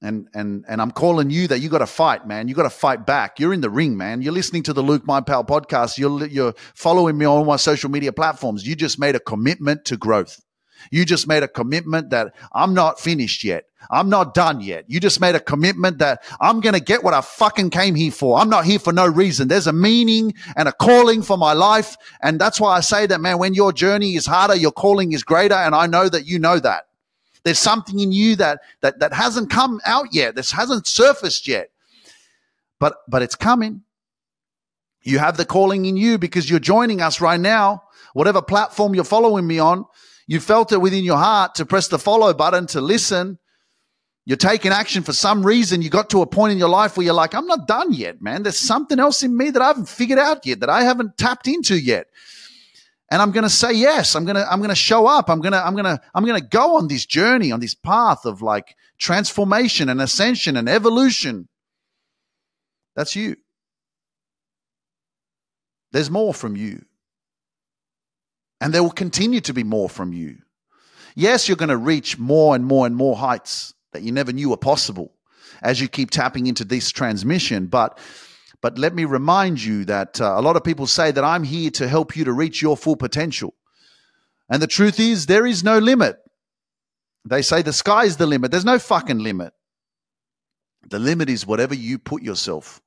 And 0.02 0.28
and 0.34 0.64
and 0.68 0.82
I'm 0.82 0.90
calling 0.90 1.30
you 1.30 1.46
that 1.46 1.60
you 1.60 1.68
got 1.68 1.78
to 1.78 1.86
fight, 1.86 2.26
man. 2.26 2.48
You 2.48 2.54
got 2.54 2.64
to 2.64 2.70
fight 2.70 3.06
back. 3.06 3.38
You're 3.38 3.54
in 3.54 3.60
the 3.60 3.70
ring, 3.70 3.96
man. 3.96 4.20
You're 4.20 4.32
listening 4.32 4.64
to 4.64 4.72
the 4.72 4.82
Luke 4.82 5.06
Mind 5.06 5.26
Power 5.26 5.44
podcast. 5.44 5.96
You're 5.96 6.26
you're 6.26 6.54
following 6.74 7.16
me 7.16 7.24
on 7.24 7.46
my 7.46 7.56
social 7.56 7.88
media 7.88 8.12
platforms. 8.12 8.66
You 8.66 8.74
just 8.74 8.98
made 8.98 9.14
a 9.14 9.20
commitment 9.20 9.84
to 9.86 9.96
growth. 9.96 10.40
You 10.90 11.04
just 11.04 11.26
made 11.26 11.42
a 11.42 11.48
commitment 11.48 12.10
that 12.10 12.34
I'm 12.52 12.74
not 12.74 13.00
finished 13.00 13.44
yet. 13.44 13.66
I'm 13.90 14.08
not 14.08 14.34
done 14.34 14.60
yet. 14.60 14.84
You 14.88 15.00
just 15.00 15.20
made 15.20 15.34
a 15.34 15.40
commitment 15.40 15.98
that 15.98 16.22
I'm 16.40 16.60
going 16.60 16.74
to 16.74 16.80
get 16.80 17.02
what 17.02 17.14
I 17.14 17.20
fucking 17.20 17.70
came 17.70 17.94
here 17.94 18.12
for. 18.12 18.38
I'm 18.38 18.48
not 18.48 18.64
here 18.64 18.78
for 18.78 18.92
no 18.92 19.06
reason. 19.06 19.48
There's 19.48 19.66
a 19.66 19.72
meaning 19.72 20.34
and 20.56 20.68
a 20.68 20.72
calling 20.72 21.22
for 21.22 21.36
my 21.36 21.52
life. 21.52 21.96
And 22.22 22.40
that's 22.40 22.60
why 22.60 22.76
I 22.76 22.80
say 22.80 23.06
that, 23.06 23.20
man, 23.20 23.38
when 23.38 23.54
your 23.54 23.72
journey 23.72 24.14
is 24.14 24.26
harder, 24.26 24.54
your 24.54 24.72
calling 24.72 25.12
is 25.12 25.24
greater. 25.24 25.54
And 25.54 25.74
I 25.74 25.86
know 25.86 26.08
that 26.08 26.26
you 26.26 26.38
know 26.38 26.58
that. 26.60 26.86
There's 27.44 27.58
something 27.58 27.98
in 27.98 28.12
you 28.12 28.36
that, 28.36 28.60
that, 28.82 29.00
that 29.00 29.12
hasn't 29.12 29.50
come 29.50 29.80
out 29.84 30.14
yet. 30.14 30.36
This 30.36 30.52
hasn't 30.52 30.86
surfaced 30.86 31.48
yet. 31.48 31.70
But, 32.78 32.96
but 33.08 33.22
it's 33.22 33.34
coming. 33.34 33.82
You 35.02 35.18
have 35.18 35.36
the 35.36 35.44
calling 35.44 35.86
in 35.86 35.96
you 35.96 36.18
because 36.18 36.48
you're 36.48 36.60
joining 36.60 37.00
us 37.00 37.20
right 37.20 37.40
now. 37.40 37.82
Whatever 38.14 38.42
platform 38.42 38.94
you're 38.94 39.04
following 39.04 39.46
me 39.46 39.58
on, 39.58 39.86
you 40.26 40.40
felt 40.40 40.72
it 40.72 40.80
within 40.80 41.04
your 41.04 41.18
heart 41.18 41.54
to 41.56 41.66
press 41.66 41.88
the 41.88 41.98
follow 41.98 42.32
button 42.34 42.66
to 42.68 42.80
listen 42.80 43.38
you're 44.24 44.36
taking 44.36 44.70
action 44.70 45.02
for 45.02 45.12
some 45.12 45.44
reason. 45.44 45.82
You 45.82 45.90
got 45.90 46.10
to 46.10 46.22
a 46.22 46.26
point 46.26 46.52
in 46.52 46.58
your 46.58 46.68
life 46.68 46.96
where 46.96 47.04
you're 47.04 47.14
like, 47.14 47.34
I'm 47.34 47.46
not 47.46 47.66
done 47.66 47.92
yet, 47.92 48.22
man. 48.22 48.44
There's 48.44 48.58
something 48.58 49.00
else 49.00 49.22
in 49.22 49.36
me 49.36 49.50
that 49.50 49.60
I 49.60 49.66
haven't 49.66 49.88
figured 49.88 50.18
out 50.18 50.46
yet, 50.46 50.60
that 50.60 50.70
I 50.70 50.84
haven't 50.84 51.18
tapped 51.18 51.48
into 51.48 51.78
yet. 51.78 52.06
And 53.10 53.20
I'm 53.20 53.32
going 53.32 53.42
to 53.42 53.50
say 53.50 53.72
yes. 53.72 54.14
I'm 54.14 54.24
going 54.24 54.36
to, 54.36 54.50
I'm 54.50 54.60
going 54.60 54.70
to 54.70 54.76
show 54.76 55.06
up. 55.06 55.28
I'm 55.28 55.40
going 55.40 55.52
to, 55.52 55.64
I'm 55.64 55.74
going 55.74 55.84
to, 55.84 56.00
I'm 56.14 56.24
going 56.24 56.40
to 56.40 56.46
go 56.46 56.76
on 56.76 56.86
this 56.86 57.04
journey, 57.04 57.50
on 57.50 57.60
this 57.60 57.74
path 57.74 58.24
of 58.24 58.42
like 58.42 58.76
transformation 58.96 59.88
and 59.88 60.00
ascension 60.00 60.56
and 60.56 60.68
evolution. 60.68 61.48
That's 62.94 63.16
you. 63.16 63.36
There's 65.90 66.10
more 66.10 66.32
from 66.32 66.56
you. 66.56 66.84
And 68.62 68.72
there 68.72 68.82
will 68.82 68.90
continue 68.90 69.40
to 69.40 69.52
be 69.52 69.64
more 69.64 69.88
from 69.88 70.12
you. 70.12 70.36
Yes, 71.16 71.48
you're 71.48 71.56
going 71.56 71.68
to 71.68 71.76
reach 71.76 72.16
more 72.16 72.54
and 72.54 72.64
more 72.64 72.86
and 72.86 72.94
more 72.94 73.16
heights 73.16 73.74
that 73.92 74.02
you 74.02 74.12
never 74.12 74.32
knew 74.32 74.50
were 74.50 74.56
possible 74.56 75.12
as 75.62 75.80
you 75.80 75.88
keep 75.88 76.10
tapping 76.10 76.46
into 76.46 76.64
this 76.64 76.90
transmission. 76.90 77.66
But 77.66 77.98
but 78.60 78.78
let 78.78 78.94
me 78.94 79.04
remind 79.04 79.60
you 79.60 79.84
that 79.86 80.20
uh, 80.20 80.34
a 80.36 80.40
lot 80.40 80.54
of 80.54 80.62
people 80.62 80.86
say 80.86 81.10
that 81.10 81.24
I'm 81.24 81.42
here 81.42 81.72
to 81.72 81.88
help 81.88 82.16
you 82.16 82.24
to 82.24 82.32
reach 82.32 82.62
your 82.62 82.76
full 82.76 82.94
potential. 82.94 83.54
And 84.48 84.62
the 84.62 84.68
truth 84.68 85.00
is, 85.00 85.26
there 85.26 85.44
is 85.44 85.64
no 85.64 85.78
limit. 85.78 86.18
They 87.24 87.42
say 87.42 87.62
the 87.62 87.72
sky 87.72 88.04
is 88.04 88.16
the 88.16 88.26
limit. 88.26 88.52
There's 88.52 88.64
no 88.64 88.78
fucking 88.78 89.18
limit. 89.18 89.52
The 90.88 91.00
limit 91.00 91.28
is 91.28 91.44
whatever 91.44 91.74
you 91.74 91.98
put 91.98 92.22
yourself 92.22 92.80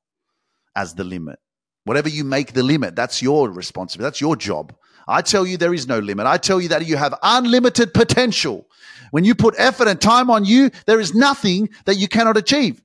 as 0.73 0.95
the 0.95 1.03
limit. 1.03 1.39
Whatever 1.83 2.07
you 2.07 2.23
make 2.23 2.53
the 2.53 2.63
limit, 2.63 2.95
that's 2.95 3.21
your 3.21 3.49
responsibility. 3.49 4.07
That's 4.07 4.21
your 4.21 4.37
job. 4.37 4.73
I 5.07 5.21
tell 5.21 5.45
you, 5.45 5.57
there 5.57 5.73
is 5.73 5.87
no 5.87 5.99
limit. 5.99 6.25
I 6.25 6.37
tell 6.37 6.59
you 6.59 6.69
that 6.69 6.85
you 6.85 6.97
have 6.97 7.13
unlimited 7.21 7.93
potential. 7.93 8.67
When 9.11 9.23
you 9.23 9.35
put 9.35 9.55
effort 9.57 9.87
and 9.87 9.99
time 9.99 10.29
on 10.29 10.45
you, 10.45 10.71
there 10.87 10.99
is 10.99 11.13
nothing 11.13 11.69
that 11.85 11.95
you 11.95 12.07
cannot 12.07 12.37
achieve. 12.37 12.81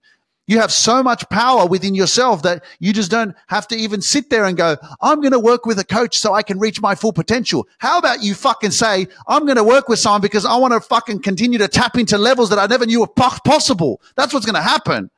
You 0.46 0.58
have 0.58 0.72
so 0.72 1.00
much 1.00 1.28
power 1.28 1.64
within 1.64 1.94
yourself 1.94 2.42
that 2.42 2.64
you 2.80 2.92
just 2.92 3.08
don't 3.08 3.36
have 3.46 3.68
to 3.68 3.76
even 3.76 4.02
sit 4.02 4.30
there 4.30 4.44
and 4.44 4.56
go, 4.56 4.76
I'm 5.00 5.20
going 5.20 5.30
to 5.32 5.38
work 5.38 5.64
with 5.64 5.78
a 5.78 5.84
coach 5.84 6.18
so 6.18 6.34
I 6.34 6.42
can 6.42 6.58
reach 6.58 6.80
my 6.80 6.96
full 6.96 7.12
potential. 7.12 7.68
How 7.78 7.98
about 7.98 8.24
you 8.24 8.34
fucking 8.34 8.72
say, 8.72 9.06
I'm 9.28 9.44
going 9.44 9.58
to 9.58 9.64
work 9.64 9.88
with 9.88 10.00
someone 10.00 10.22
because 10.22 10.44
I 10.44 10.56
want 10.56 10.74
to 10.74 10.80
fucking 10.80 11.22
continue 11.22 11.58
to 11.58 11.68
tap 11.68 11.96
into 11.96 12.18
levels 12.18 12.50
that 12.50 12.58
I 12.58 12.66
never 12.66 12.84
knew 12.84 12.98
were 12.98 13.06
possible. 13.06 14.02
That's 14.16 14.34
what's 14.34 14.44
going 14.44 14.56
to 14.56 14.60
happen. 14.60 15.10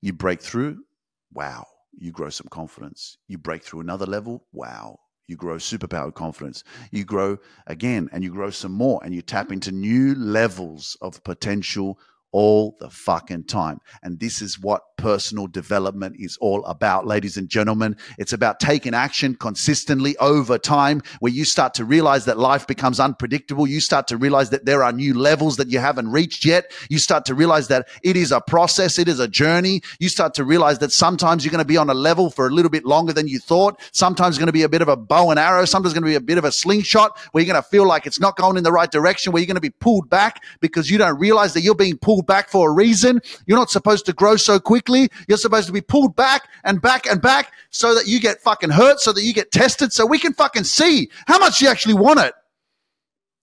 You 0.00 0.12
break 0.12 0.40
through. 0.40 0.84
Wow. 1.32 1.66
You 1.96 2.12
grow 2.12 2.30
some 2.30 2.48
confidence. 2.50 3.18
You 3.28 3.38
break 3.38 3.64
through 3.64 3.80
another 3.80 4.06
level. 4.06 4.44
Wow 4.52 4.98
you 5.32 5.36
grow 5.36 5.56
superpowered 5.56 6.14
confidence. 6.14 6.62
You 6.90 7.04
grow 7.04 7.38
again 7.66 8.08
and 8.12 8.22
you 8.22 8.30
grow 8.30 8.50
some 8.50 8.72
more 8.72 9.00
and 9.02 9.14
you 9.14 9.22
tap 9.22 9.50
into 9.50 9.72
new 9.72 10.14
levels 10.14 10.96
of 11.00 11.24
potential 11.24 11.98
all 12.32 12.76
the 12.80 12.90
fucking 12.90 13.44
time. 13.44 13.78
And 14.02 14.18
this 14.18 14.42
is 14.42 14.58
what 14.58 14.82
personal 14.96 15.46
development 15.46 16.16
is 16.18 16.38
all 16.40 16.64
about, 16.64 17.06
ladies 17.06 17.36
and 17.36 17.48
gentlemen. 17.48 17.96
It's 18.18 18.32
about 18.32 18.60
taking 18.60 18.94
action 18.94 19.34
consistently 19.34 20.16
over 20.18 20.58
time 20.58 21.02
where 21.20 21.32
you 21.32 21.44
start 21.44 21.74
to 21.74 21.84
realize 21.84 22.24
that 22.24 22.38
life 22.38 22.66
becomes 22.66 23.00
unpredictable. 23.00 23.66
You 23.66 23.80
start 23.80 24.06
to 24.08 24.16
realize 24.16 24.50
that 24.50 24.64
there 24.64 24.82
are 24.82 24.92
new 24.92 25.14
levels 25.14 25.56
that 25.56 25.70
you 25.70 25.78
haven't 25.78 26.10
reached 26.10 26.44
yet. 26.44 26.72
You 26.88 26.98
start 26.98 27.24
to 27.26 27.34
realize 27.34 27.68
that 27.68 27.88
it 28.02 28.16
is 28.16 28.32
a 28.32 28.40
process. 28.40 28.98
It 28.98 29.08
is 29.08 29.20
a 29.20 29.28
journey. 29.28 29.82
You 29.98 30.08
start 30.08 30.34
to 30.34 30.44
realize 30.44 30.78
that 30.78 30.92
sometimes 30.92 31.44
you're 31.44 31.50
going 31.52 31.58
to 31.58 31.64
be 31.64 31.76
on 31.76 31.90
a 31.90 31.94
level 31.94 32.30
for 32.30 32.46
a 32.46 32.50
little 32.50 32.70
bit 32.70 32.84
longer 32.84 33.12
than 33.12 33.28
you 33.28 33.38
thought. 33.38 33.80
Sometimes 33.92 34.36
it's 34.36 34.38
going 34.38 34.46
to 34.46 34.52
be 34.52 34.62
a 34.62 34.68
bit 34.68 34.82
of 34.82 34.88
a 34.88 34.96
bow 34.96 35.30
and 35.30 35.38
arrow. 35.38 35.64
Sometimes 35.64 35.92
it's 35.92 36.00
going 36.00 36.10
to 36.10 36.18
be 36.18 36.22
a 36.22 36.26
bit 36.26 36.38
of 36.38 36.44
a 36.44 36.52
slingshot 36.52 37.18
where 37.32 37.42
you're 37.42 37.52
going 37.52 37.62
to 37.62 37.68
feel 37.68 37.86
like 37.86 38.06
it's 38.06 38.20
not 38.20 38.36
going 38.36 38.56
in 38.56 38.64
the 38.64 38.72
right 38.72 38.90
direction, 38.90 39.32
where 39.32 39.40
you're 39.40 39.46
going 39.46 39.56
to 39.56 39.60
be 39.60 39.70
pulled 39.70 40.08
back 40.08 40.42
because 40.60 40.90
you 40.90 40.96
don't 40.96 41.18
realize 41.18 41.54
that 41.54 41.62
you're 41.62 41.74
being 41.74 41.98
pulled 41.98 42.21
pulled 42.22 42.26
back 42.26 42.48
for 42.48 42.70
a 42.70 42.72
reason. 42.72 43.20
You're 43.46 43.58
not 43.58 43.70
supposed 43.70 44.06
to 44.06 44.12
grow 44.12 44.36
so 44.36 44.58
quickly. 44.58 45.08
You're 45.28 45.38
supposed 45.38 45.66
to 45.66 45.72
be 45.72 45.80
pulled 45.80 46.16
back 46.16 46.48
and 46.64 46.80
back 46.80 47.06
and 47.06 47.20
back 47.20 47.52
so 47.70 47.94
that 47.94 48.06
you 48.06 48.20
get 48.20 48.40
fucking 48.40 48.70
hurt, 48.70 49.00
so 49.00 49.12
that 49.12 49.22
you 49.22 49.32
get 49.32 49.50
tested, 49.50 49.92
so 49.92 50.06
we 50.06 50.18
can 50.18 50.32
fucking 50.32 50.64
see 50.64 51.10
how 51.26 51.38
much 51.38 51.60
you 51.60 51.68
actually 51.68 51.94
want 51.94 52.20
it. 52.20 52.34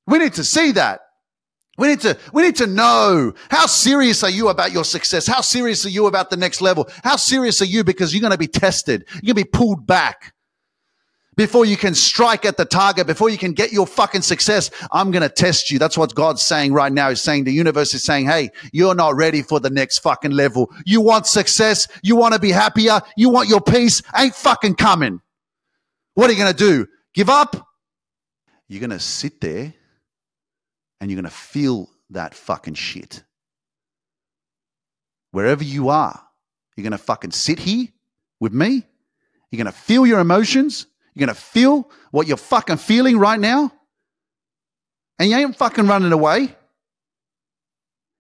We 0.07 0.17
need 0.17 0.33
to 0.33 0.43
see 0.43 0.71
that. 0.73 1.01
We 1.77 1.87
need 1.87 2.01
to, 2.01 2.17
we 2.33 2.43
need 2.43 2.57
to 2.57 2.67
know 2.67 3.33
how 3.49 3.65
serious 3.65 4.23
are 4.23 4.29
you 4.29 4.49
about 4.49 4.73
your 4.73 4.83
success? 4.83 5.25
How 5.25 5.39
serious 5.39 5.85
are 5.85 5.89
you 5.89 6.07
about 6.07 6.29
the 6.29 6.35
next 6.35 6.61
level? 6.61 6.89
How 7.03 7.15
serious 7.15 7.61
are 7.61 7.65
you 7.65 7.85
because 7.85 8.13
you're 8.13 8.21
going 8.21 8.31
to 8.31 8.37
be 8.37 8.47
tested? 8.47 9.05
You're 9.21 9.33
going 9.33 9.45
to 9.45 9.49
be 9.49 9.57
pulled 9.57 9.87
back 9.87 10.33
before 11.39 11.63
you 11.63 11.77
can 11.77 11.95
strike 11.95 12.43
at 12.43 12.57
the 12.57 12.65
target, 12.65 13.07
before 13.07 13.29
you 13.29 13.37
can 13.37 13.53
get 13.53 13.71
your 13.71 13.87
fucking 13.87 14.21
success, 14.21 14.69
I'm 14.91 15.09
going 15.09 15.21
to 15.21 15.29
test 15.29 15.71
you. 15.71 15.79
That's 15.79 15.97
what 15.97 16.13
God's 16.13 16.41
saying 16.41 16.73
right 16.73 16.91
now. 16.91 17.07
He's 17.07 17.21
saying 17.21 17.45
the 17.45 17.53
universe 17.53 17.93
is 17.93 18.03
saying, 18.03 18.25
Hey, 18.25 18.49
you're 18.73 18.93
not 18.93 19.15
ready 19.15 19.41
for 19.41 19.61
the 19.61 19.69
next 19.69 19.99
fucking 19.99 20.31
level. 20.31 20.69
You 20.85 20.99
want 20.99 21.27
success. 21.27 21.87
You 22.03 22.17
want 22.17 22.33
to 22.33 22.41
be 22.41 22.51
happier. 22.51 22.99
You 23.15 23.29
want 23.29 23.47
your 23.47 23.61
peace. 23.61 24.01
Ain't 24.17 24.35
fucking 24.35 24.75
coming. 24.75 25.21
What 26.13 26.29
are 26.29 26.33
you 26.33 26.39
going 26.39 26.51
to 26.51 26.57
do? 26.57 26.87
Give 27.13 27.29
up? 27.29 27.55
You're 28.67 28.81
going 28.81 28.89
to 28.89 28.99
sit 28.99 29.39
there 29.39 29.73
and 30.99 31.09
you're 31.09 31.21
going 31.21 31.31
to 31.31 31.37
feel 31.37 31.89
that 32.09 32.35
fucking 32.35 32.73
shit. 32.73 33.23
Wherever 35.31 35.63
you 35.63 35.87
are, 35.87 36.21
you're 36.75 36.83
going 36.83 36.91
to 36.91 36.97
fucking 36.97 37.31
sit 37.31 37.59
here 37.59 37.87
with 38.41 38.51
me. 38.51 38.83
You're 39.51 39.63
going 39.63 39.73
to 39.73 39.79
feel 39.79 40.05
your 40.05 40.19
emotions. 40.19 40.85
You're 41.19 41.27
going 41.27 41.35
to 41.35 41.41
feel 41.41 41.91
what 42.11 42.27
you're 42.27 42.37
fucking 42.37 42.77
feeling 42.77 43.17
right 43.17 43.39
now. 43.39 43.73
And 45.17 45.29
you 45.29 45.35
ain't 45.35 45.57
fucking 45.57 45.85
running 45.85 46.13
away. 46.13 46.55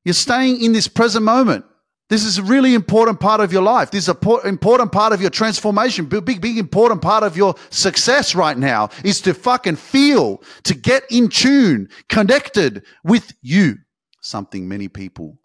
You're 0.03 0.13
staying 0.13 0.61
in 0.61 0.73
this 0.73 0.89
present 0.89 1.23
moment. 1.23 1.63
This 2.09 2.25
is 2.25 2.39
a 2.39 2.43
really 2.43 2.73
important 2.73 3.19
part 3.21 3.39
of 3.39 3.53
your 3.53 3.61
life. 3.61 3.91
This 3.91 4.07
is 4.07 4.09
an 4.09 4.39
important 4.45 4.91
part 4.91 5.13
of 5.13 5.21
your 5.21 5.29
transformation. 5.29 6.07
Big, 6.07 6.25
big, 6.25 6.41
big 6.41 6.57
important 6.57 7.01
part 7.01 7.23
of 7.23 7.37
your 7.37 7.55
success 7.69 8.35
right 8.35 8.57
now 8.57 8.89
is 9.05 9.21
to 9.21 9.33
fucking 9.33 9.77
feel, 9.77 10.41
to 10.63 10.73
get 10.73 11.03
in 11.09 11.29
tune, 11.29 11.87
connected 12.09 12.83
with 13.03 13.31
you. 13.41 13.77
Something 14.21 14.67
many 14.67 14.89
people 14.89 15.37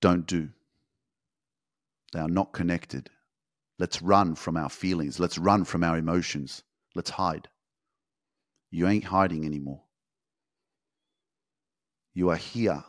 don't 0.00 0.26
do. 0.26 0.48
They 2.12 2.20
are 2.20 2.28
not 2.28 2.52
connected. 2.52 3.10
Let's 3.78 4.02
run 4.02 4.34
from 4.34 4.56
our 4.56 4.68
feelings. 4.68 5.20
Let's 5.20 5.38
run 5.38 5.64
from 5.64 5.84
our 5.84 5.96
emotions. 5.96 6.62
Let's 6.94 7.10
hide. 7.10 7.48
You 8.70 8.88
ain't 8.88 9.04
hiding 9.04 9.44
anymore. 9.44 9.82
You 12.12 12.30
are 12.30 12.36
here 12.36 12.84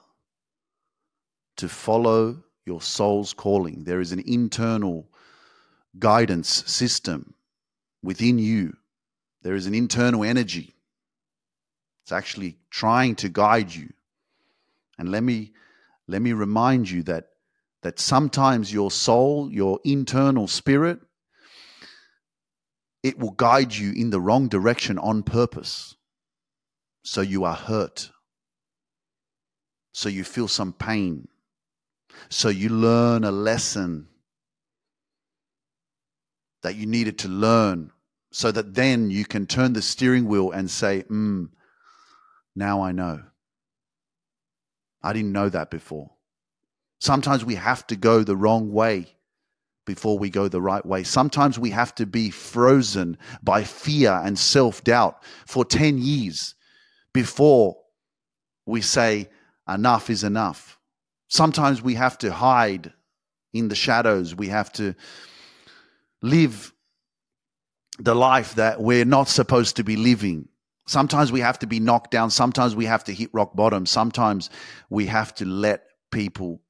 to 1.57 1.69
follow 1.69 2.43
your 2.65 2.81
soul's 2.81 3.33
calling. 3.33 3.83
There 3.83 3.99
is 3.99 4.11
an 4.11 4.23
internal 4.25 5.07
guidance 5.97 6.63
system 6.71 7.33
within 8.01 8.39
you, 8.39 8.75
there 9.41 9.55
is 9.55 9.67
an 9.67 9.73
internal 9.73 10.23
energy. 10.23 10.73
It's 12.03 12.11
actually 12.11 12.57
trying 12.71 13.15
to 13.17 13.29
guide 13.29 13.73
you. 13.73 13.89
And 14.97 15.11
let 15.11 15.21
me, 15.21 15.51
let 16.07 16.21
me 16.21 16.33
remind 16.33 16.89
you 16.89 17.03
that 17.03 17.28
that 17.81 17.99
sometimes 17.99 18.73
your 18.73 18.91
soul, 18.91 19.49
your 19.51 19.79
internal 19.83 20.47
spirit, 20.47 20.99
it 23.03 23.17
will 23.17 23.31
guide 23.31 23.73
you 23.73 23.93
in 23.93 24.09
the 24.09 24.19
wrong 24.19 24.47
direction 24.49 24.97
on 24.97 25.23
purpose. 25.23 25.95
So 27.03 27.21
you 27.21 27.45
are 27.45 27.55
hurt. 27.55 28.11
So 29.93 30.09
you 30.09 30.23
feel 30.23 30.47
some 30.47 30.73
pain. 30.73 31.27
So 32.29 32.49
you 32.49 32.69
learn 32.69 33.23
a 33.23 33.31
lesson 33.31 34.07
that 36.61 36.75
you 36.75 36.85
needed 36.85 37.17
to 37.19 37.27
learn 37.29 37.91
so 38.31 38.51
that 38.51 38.75
then 38.75 39.09
you 39.09 39.25
can 39.25 39.47
turn 39.47 39.73
the 39.73 39.81
steering 39.81 40.25
wheel 40.25 40.51
and 40.51 40.69
say, 40.69 41.01
hmm, 41.01 41.45
now 42.55 42.81
I 42.81 42.91
know. 42.91 43.23
I 45.01 45.13
didn't 45.13 45.31
know 45.31 45.49
that 45.49 45.71
before. 45.71 46.11
Sometimes 46.99 47.45
we 47.45 47.55
have 47.55 47.87
to 47.87 47.95
go 47.95 48.23
the 48.23 48.35
wrong 48.35 48.71
way 48.71 49.15
before 49.85 50.19
we 50.19 50.29
go 50.29 50.47
the 50.47 50.61
right 50.61 50.85
way. 50.85 51.03
Sometimes 51.03 51.57
we 51.57 51.71
have 51.71 51.95
to 51.95 52.05
be 52.05 52.29
frozen 52.29 53.17
by 53.41 53.63
fear 53.63 54.11
and 54.23 54.37
self 54.37 54.83
doubt 54.83 55.23
for 55.47 55.65
10 55.65 55.97
years 55.97 56.55
before 57.13 57.77
we 58.65 58.81
say, 58.81 59.29
enough 59.67 60.09
is 60.09 60.23
enough. 60.23 60.79
Sometimes 61.27 61.81
we 61.81 61.95
have 61.95 62.17
to 62.19 62.31
hide 62.31 62.93
in 63.53 63.67
the 63.67 63.75
shadows. 63.75 64.35
We 64.35 64.47
have 64.49 64.71
to 64.73 64.93
live 66.21 66.73
the 67.97 68.15
life 68.15 68.55
that 68.55 68.81
we're 68.81 69.05
not 69.05 69.27
supposed 69.27 69.77
to 69.77 69.83
be 69.83 69.95
living. 69.95 70.49
Sometimes 70.87 71.31
we 71.31 71.39
have 71.39 71.59
to 71.59 71.67
be 71.67 71.79
knocked 71.79 72.11
down. 72.11 72.29
Sometimes 72.29 72.75
we 72.75 72.85
have 72.85 73.03
to 73.05 73.13
hit 73.13 73.29
rock 73.33 73.55
bottom. 73.55 73.85
Sometimes 73.85 74.49
we 74.89 75.05
have 75.05 75.33
to 75.35 75.45
let 75.45 75.83
people 76.11 76.61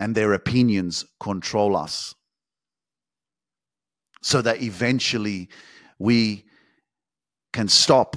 and 0.00 0.14
their 0.14 0.32
opinions 0.32 1.04
control 1.20 1.76
us. 1.76 2.14
So 4.22 4.42
that 4.42 4.62
eventually 4.62 5.48
we 5.98 6.44
can 7.52 7.68
stop 7.68 8.16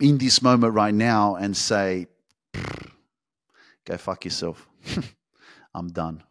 in 0.00 0.18
this 0.18 0.40
moment 0.42 0.74
right 0.74 0.94
now 0.94 1.34
and 1.34 1.56
say, 1.56 2.06
go 3.84 3.96
fuck 3.96 4.24
yourself. 4.24 4.68
I'm 5.74 5.88
done. 5.88 6.22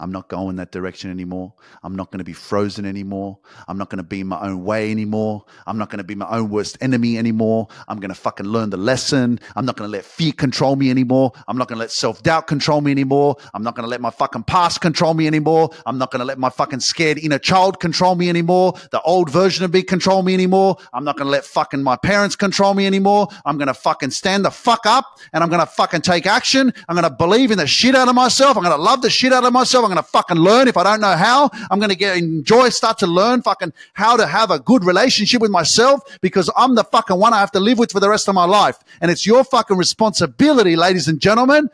I'm 0.00 0.10
not 0.10 0.28
going 0.28 0.56
that 0.56 0.72
direction 0.72 1.10
anymore. 1.10 1.52
I'm 1.82 1.94
not 1.94 2.10
going 2.10 2.18
to 2.18 2.24
be 2.24 2.32
frozen 2.32 2.86
anymore. 2.86 3.38
I'm 3.68 3.76
not 3.76 3.90
going 3.90 3.98
to 3.98 4.02
be 4.02 4.24
my 4.24 4.40
own 4.40 4.64
way 4.64 4.90
anymore. 4.90 5.44
I'm 5.66 5.76
not 5.76 5.90
going 5.90 5.98
to 5.98 6.04
be 6.04 6.14
my 6.14 6.28
own 6.30 6.48
worst 6.48 6.78
enemy 6.80 7.18
anymore. 7.18 7.68
I'm 7.86 8.00
going 8.00 8.08
to 8.08 8.14
fucking 8.14 8.46
learn 8.46 8.70
the 8.70 8.78
lesson. 8.78 9.38
I'm 9.56 9.66
not 9.66 9.76
going 9.76 9.88
to 9.88 9.92
let 9.92 10.04
fear 10.04 10.32
control 10.32 10.76
me 10.76 10.90
anymore. 10.90 11.32
I'm 11.46 11.58
not 11.58 11.68
going 11.68 11.76
to 11.76 11.80
let 11.80 11.90
self 11.92 12.22
doubt 12.22 12.46
control 12.46 12.80
me 12.80 12.90
anymore. 12.90 13.36
I'm 13.52 13.62
not 13.62 13.74
going 13.74 13.84
to 13.84 13.90
let 13.90 14.00
my 14.00 14.10
fucking 14.10 14.44
past 14.44 14.80
control 14.80 15.12
me 15.12 15.26
anymore. 15.26 15.70
I'm 15.84 15.98
not 15.98 16.10
going 16.10 16.20
to 16.20 16.24
let 16.24 16.38
my 16.38 16.50
fucking 16.50 16.80
scared 16.80 17.18
inner 17.18 17.38
child 17.38 17.78
control 17.78 18.14
me 18.14 18.30
anymore. 18.30 18.72
The 18.92 19.02
old 19.02 19.30
version 19.30 19.64
of 19.64 19.72
me 19.72 19.82
control 19.82 20.22
me 20.22 20.32
anymore. 20.32 20.76
I'm 20.94 21.04
not 21.04 21.16
going 21.18 21.26
to 21.26 21.30
let 21.30 21.44
fucking 21.44 21.82
my 21.82 21.96
parents 21.96 22.36
control 22.36 22.72
me 22.72 22.86
anymore. 22.86 23.28
I'm 23.44 23.58
going 23.58 23.68
to 23.68 23.74
fucking 23.74 24.12
stand 24.12 24.46
the 24.46 24.50
fuck 24.50 24.86
up 24.86 25.04
and 25.34 25.44
I'm 25.44 25.50
going 25.50 25.60
to 25.60 25.66
fucking 25.66 26.00
take 26.00 26.26
action. 26.26 26.72
I'm 26.88 26.96
going 26.96 27.08
to 27.08 27.14
believe 27.14 27.50
in 27.50 27.58
the 27.58 27.66
shit 27.66 27.94
out 27.94 28.08
of 28.08 28.14
myself. 28.14 28.56
I'm 28.56 28.62
going 28.62 28.76
to 28.76 28.82
love 28.82 29.02
the 29.02 29.10
shit 29.10 29.32
out 29.32 29.44
of 29.44 29.52
myself. 29.52 29.84
I'm 29.84 29.89
going 29.90 30.02
to 30.02 30.10
fucking 30.10 30.36
learn. 30.38 30.68
If 30.68 30.76
I 30.76 30.82
don't 30.82 31.00
know 31.00 31.16
how, 31.16 31.50
I'm 31.70 31.78
going 31.78 31.90
to 31.90 31.96
get 31.96 32.16
enjoy, 32.16 32.68
start 32.70 32.98
to 32.98 33.06
learn 33.06 33.42
fucking 33.42 33.72
how 33.94 34.16
to 34.16 34.26
have 34.26 34.50
a 34.50 34.58
good 34.58 34.84
relationship 34.84 35.40
with 35.40 35.50
myself 35.50 36.02
because 36.20 36.50
I'm 36.56 36.74
the 36.74 36.84
fucking 36.84 37.18
one 37.18 37.34
I 37.34 37.40
have 37.40 37.52
to 37.52 37.60
live 37.60 37.78
with 37.78 37.92
for 37.92 38.00
the 38.00 38.08
rest 38.08 38.28
of 38.28 38.34
my 38.34 38.44
life. 38.44 38.78
And 39.00 39.10
it's 39.10 39.26
your 39.26 39.44
fucking 39.44 39.76
responsibility, 39.76 40.76
ladies 40.76 41.08
and 41.08 41.20
gentlemen, 41.20 41.68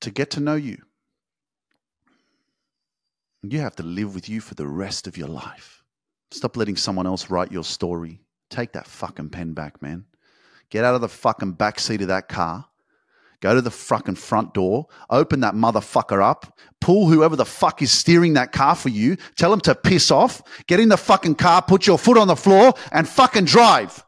to 0.00 0.10
get 0.10 0.30
to 0.30 0.40
know 0.40 0.54
you. 0.56 0.82
You 3.42 3.60
have 3.60 3.76
to 3.76 3.82
live 3.82 4.14
with 4.14 4.28
you 4.28 4.40
for 4.40 4.54
the 4.54 4.66
rest 4.66 5.06
of 5.06 5.16
your 5.16 5.28
life. 5.28 5.82
Stop 6.30 6.56
letting 6.56 6.76
someone 6.76 7.06
else 7.06 7.30
write 7.30 7.50
your 7.50 7.64
story. 7.64 8.20
Take 8.50 8.72
that 8.72 8.86
fucking 8.86 9.30
pen 9.30 9.54
back, 9.54 9.80
man. 9.80 10.04
Get 10.70 10.84
out 10.84 10.94
of 10.94 11.00
the 11.00 11.08
fucking 11.08 11.52
back 11.52 11.80
seat 11.80 12.02
of 12.02 12.08
that 12.08 12.28
car. 12.28 12.66
Go 13.40 13.54
to 13.54 13.62
the 13.62 13.70
fucking 13.70 14.16
front 14.16 14.52
door, 14.52 14.86
open 15.08 15.40
that 15.40 15.54
motherfucker 15.54 16.22
up, 16.22 16.58
pull 16.80 17.08
whoever 17.08 17.36
the 17.36 17.46
fuck 17.46 17.80
is 17.80 17.90
steering 17.90 18.34
that 18.34 18.52
car 18.52 18.74
for 18.74 18.90
you, 18.90 19.16
tell 19.36 19.50
them 19.50 19.60
to 19.62 19.74
piss 19.74 20.10
off, 20.10 20.42
get 20.66 20.78
in 20.78 20.90
the 20.90 20.98
fucking 20.98 21.36
car, 21.36 21.62
put 21.62 21.86
your 21.86 21.98
foot 21.98 22.18
on 22.18 22.28
the 22.28 22.36
floor, 22.36 22.74
and 22.92 23.08
fucking 23.08 23.46
drive. 23.46 24.04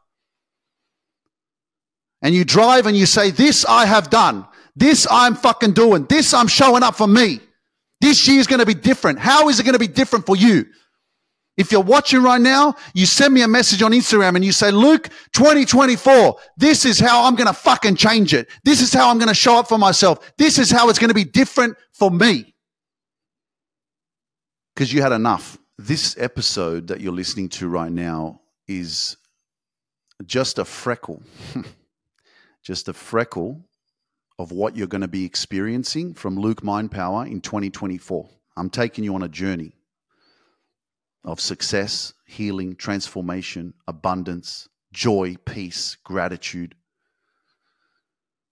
And 2.21 2.35
you 2.35 2.45
drive 2.45 2.87
and 2.87 2.97
you 2.97 3.07
say, 3.07 3.31
This 3.31 3.65
I 3.65 3.87
have 3.87 4.11
done. 4.11 4.47
This 4.77 5.07
I'm 5.11 5.35
fucking 5.35 5.73
doing. 5.73 6.05
This 6.05 6.33
I'm 6.33 6.47
showing 6.47 6.83
up 6.83 6.95
for 6.95 7.07
me. 7.07 7.41
This 8.01 8.27
year's 8.29 8.47
going 8.47 8.61
to 8.61 8.67
be 8.67 8.75
different. 8.75 9.19
How 9.19 9.49
is 9.49 9.61
it 9.61 9.65
going 9.65 9.75
to 9.75 9.79
be 9.79 9.89
different 9.89 10.27
for 10.27 10.37
you? 10.37 10.67
If 11.57 11.71
you're 11.71 11.83
watching 11.83 12.23
right 12.23 12.41
now, 12.41 12.75
you 12.95 13.05
send 13.05 13.35
me 13.35 13.43
a 13.43 13.49
message 13.49 13.83
on 13.83 13.93
Instagram 13.93 14.37
and 14.37 14.45
you 14.45 14.53
say, 14.53 14.71
Luke, 14.71 15.11
2024, 15.33 16.37
this 16.57 16.87
is 16.87 16.99
how 16.99 17.25
I'm 17.25 17.35
going 17.35 17.47
to 17.47 17.53
fucking 17.53 17.97
change 17.97 18.33
it. 18.33 18.49
This 18.65 18.81
is 18.81 18.93
how 18.93 19.11
I'm 19.11 19.19
going 19.19 19.29
to 19.29 19.35
show 19.35 19.59
up 19.59 19.69
for 19.69 19.77
myself. 19.77 20.33
This 20.39 20.59
is 20.59 20.71
how 20.71 20.89
it's 20.89 20.99
going 20.99 21.11
to 21.11 21.15
be 21.15 21.25
different 21.25 21.77
for 21.93 22.11
me. 22.11 22.55
Because 24.75 24.93
you 24.93 25.03
had 25.03 25.13
enough. 25.13 25.59
This 25.77 26.17
episode 26.19 26.87
that 26.87 27.03
you're 27.03 27.13
listening 27.13 27.51
to 27.51 27.69
right 27.69 27.93
now 27.93 28.41
is 28.67 29.19
just 30.25 30.59
a 30.59 30.65
freckle, 30.65 31.23
just 32.63 32.89
a 32.89 32.95
freckle 32.95 33.63
of 34.39 34.53
what 34.53 34.75
you're 34.75 34.87
going 34.87 35.03
to 35.03 35.09
be 35.09 35.27
experiencing 35.27 36.15
from 36.15 36.39
Luke 36.39 36.65
Mind 36.65 36.91
Power 36.91 37.27
in 37.27 37.43
2024. 37.43 38.27
I'm 38.57 38.71
taking 38.71 39.05
you 39.05 39.15
on 39.15 39.23
a 39.23 39.29
journey 39.29 39.73
of 41.25 41.41
success, 41.41 42.15
healing, 42.27 42.77
transformation, 42.77 43.75
abundance, 43.87 44.69
joy, 44.93 45.37
peace, 45.45 45.97
gratitude. 46.05 46.75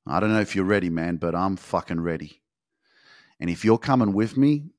I 0.06 0.20
don't 0.20 0.32
know 0.32 0.40
if 0.40 0.56
you're 0.56 0.64
ready, 0.64 0.90
man, 0.90 1.16
but 1.16 1.34
I'm 1.34 1.56
fucking 1.56 2.00
ready. 2.00 2.40
And 3.38 3.50
if 3.50 3.64
you're 3.64 3.78
coming 3.78 4.12
with 4.12 4.36
me, 4.36 4.70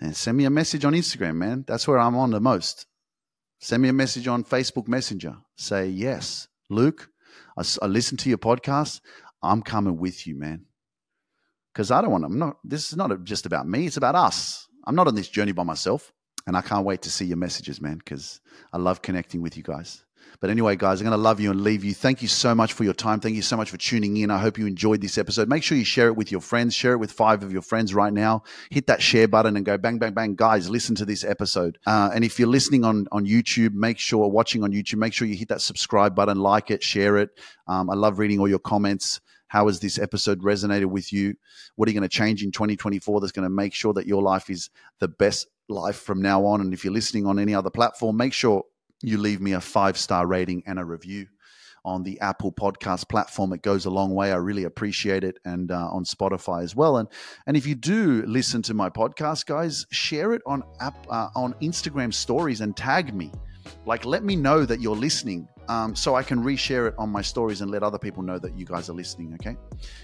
then 0.00 0.14
send 0.14 0.36
me 0.36 0.44
a 0.44 0.50
message 0.50 0.84
on 0.84 0.92
Instagram, 0.92 1.36
man. 1.36 1.64
That's 1.66 1.86
where 1.86 1.98
I'm 1.98 2.16
on 2.16 2.30
the 2.30 2.40
most. 2.40 2.86
Send 3.60 3.82
me 3.82 3.88
a 3.88 3.92
message 3.92 4.26
on 4.26 4.42
Facebook 4.42 4.88
Messenger. 4.88 5.36
Say, 5.56 5.88
yes, 5.88 6.48
Luke, 6.68 7.08
I, 7.56 7.62
I 7.80 7.86
listened 7.86 8.18
to 8.20 8.28
your 8.28 8.38
podcast. 8.38 9.00
I'm 9.42 9.62
coming 9.62 9.98
with 9.98 10.26
you, 10.26 10.34
man. 10.36 10.66
Because 11.72 11.90
I 11.90 12.02
don't 12.02 12.10
want, 12.10 12.24
I'm 12.24 12.38
not, 12.38 12.56
this 12.64 12.90
is 12.90 12.96
not 12.96 13.24
just 13.24 13.46
about 13.46 13.68
me, 13.68 13.86
it's 13.86 13.96
about 13.96 14.14
us. 14.14 14.66
I'm 14.84 14.94
not 14.94 15.06
on 15.06 15.14
this 15.14 15.28
journey 15.28 15.52
by 15.52 15.62
myself. 15.62 16.12
And 16.46 16.56
I 16.56 16.60
can't 16.60 16.84
wait 16.84 17.02
to 17.02 17.10
see 17.10 17.24
your 17.24 17.36
messages, 17.36 17.80
man, 17.80 17.98
because 17.98 18.40
I 18.72 18.78
love 18.78 19.02
connecting 19.02 19.42
with 19.42 19.56
you 19.56 19.62
guys. 19.62 20.04
But 20.40 20.50
anyway, 20.50 20.76
guys, 20.76 21.00
I'm 21.00 21.06
going 21.06 21.16
to 21.16 21.22
love 21.22 21.40
you 21.40 21.50
and 21.50 21.62
leave 21.62 21.84
you. 21.84 21.94
Thank 21.94 22.22
you 22.22 22.28
so 22.28 22.54
much 22.54 22.72
for 22.72 22.84
your 22.84 22.94
time. 22.94 23.20
Thank 23.20 23.36
you 23.36 23.42
so 23.42 23.56
much 23.56 23.70
for 23.70 23.76
tuning 23.76 24.16
in. 24.16 24.30
I 24.30 24.38
hope 24.38 24.58
you 24.58 24.66
enjoyed 24.66 25.00
this 25.00 25.18
episode. 25.18 25.48
Make 25.48 25.62
sure 25.62 25.78
you 25.78 25.84
share 25.84 26.08
it 26.08 26.16
with 26.16 26.32
your 26.32 26.40
friends. 26.40 26.74
Share 26.74 26.92
it 26.92 26.98
with 26.98 27.12
five 27.12 27.42
of 27.42 27.52
your 27.52 27.62
friends 27.62 27.94
right 27.94 28.12
now. 28.12 28.42
Hit 28.70 28.86
that 28.86 29.02
share 29.02 29.28
button 29.28 29.56
and 29.56 29.64
go 29.64 29.78
bang, 29.78 29.98
bang, 29.98 30.12
bang. 30.12 30.34
Guys, 30.34 30.68
listen 30.68 30.94
to 30.96 31.04
this 31.04 31.24
episode. 31.24 31.78
Uh, 31.86 32.10
and 32.14 32.24
if 32.24 32.38
you're 32.38 32.48
listening 32.48 32.84
on, 32.84 33.06
on 33.12 33.26
YouTube, 33.26 33.74
make 33.74 33.98
sure, 33.98 34.28
watching 34.28 34.64
on 34.64 34.72
YouTube, 34.72 34.96
make 34.96 35.12
sure 35.12 35.28
you 35.28 35.36
hit 35.36 35.48
that 35.48 35.60
subscribe 35.60 36.14
button, 36.14 36.38
like 36.38 36.70
it, 36.70 36.82
share 36.82 37.18
it. 37.18 37.30
Um, 37.66 37.90
I 37.90 37.94
love 37.94 38.18
reading 38.18 38.40
all 38.40 38.48
your 38.48 38.58
comments. 38.58 39.20
How 39.52 39.66
has 39.66 39.80
this 39.80 39.98
episode 39.98 40.40
resonated 40.40 40.86
with 40.86 41.12
you? 41.12 41.34
What 41.76 41.86
are 41.86 41.92
you 41.92 41.98
going 41.98 42.08
to 42.08 42.16
change 42.16 42.42
in 42.42 42.52
2024 42.52 43.20
that's 43.20 43.32
going 43.32 43.44
to 43.44 43.50
make 43.50 43.74
sure 43.74 43.92
that 43.92 44.06
your 44.06 44.22
life 44.22 44.48
is 44.48 44.70
the 44.98 45.08
best 45.08 45.46
life 45.68 45.96
from 45.96 46.22
now 46.22 46.46
on? 46.46 46.62
And 46.62 46.72
if 46.72 46.84
you're 46.84 46.92
listening 46.94 47.26
on 47.26 47.38
any 47.38 47.54
other 47.54 47.68
platform, 47.68 48.16
make 48.16 48.32
sure 48.32 48.64
you 49.02 49.18
leave 49.18 49.40
me 49.40 49.52
a 49.52 49.60
five 49.60 49.98
star 49.98 50.26
rating 50.26 50.62
and 50.66 50.78
a 50.78 50.84
review 50.84 51.26
on 51.84 52.02
the 52.02 52.20
Apple 52.20 52.52
Podcast 52.52 53.08
platform. 53.08 53.52
It 53.52 53.62
goes 53.62 53.86
a 53.86 53.90
long 53.90 54.14
way. 54.14 54.32
I 54.32 54.36
really 54.36 54.64
appreciate 54.64 55.24
it, 55.24 55.38
and 55.44 55.70
uh, 55.70 55.88
on 55.88 56.04
Spotify 56.04 56.62
as 56.62 56.76
well. 56.76 56.98
And 56.98 57.08
and 57.46 57.56
if 57.56 57.66
you 57.66 57.74
do 57.74 58.22
listen 58.26 58.62
to 58.62 58.74
my 58.74 58.88
podcast, 58.88 59.46
guys, 59.46 59.86
share 59.90 60.32
it 60.32 60.42
on 60.46 60.62
app 60.80 61.06
uh, 61.10 61.28
on 61.34 61.54
Instagram 61.54 62.14
stories 62.14 62.60
and 62.60 62.76
tag 62.76 63.14
me. 63.14 63.32
Like, 63.86 64.04
let 64.04 64.24
me 64.24 64.36
know 64.36 64.64
that 64.64 64.80
you're 64.80 64.96
listening 64.96 65.48
um, 65.68 65.94
so 65.94 66.14
I 66.14 66.22
can 66.22 66.42
reshare 66.42 66.88
it 66.88 66.94
on 66.98 67.10
my 67.10 67.22
stories 67.22 67.60
and 67.60 67.70
let 67.70 67.82
other 67.82 67.98
people 67.98 68.22
know 68.22 68.38
that 68.38 68.56
you 68.56 68.64
guys 68.64 68.88
are 68.88 68.92
listening. 68.92 69.34
Okay. 69.34 69.56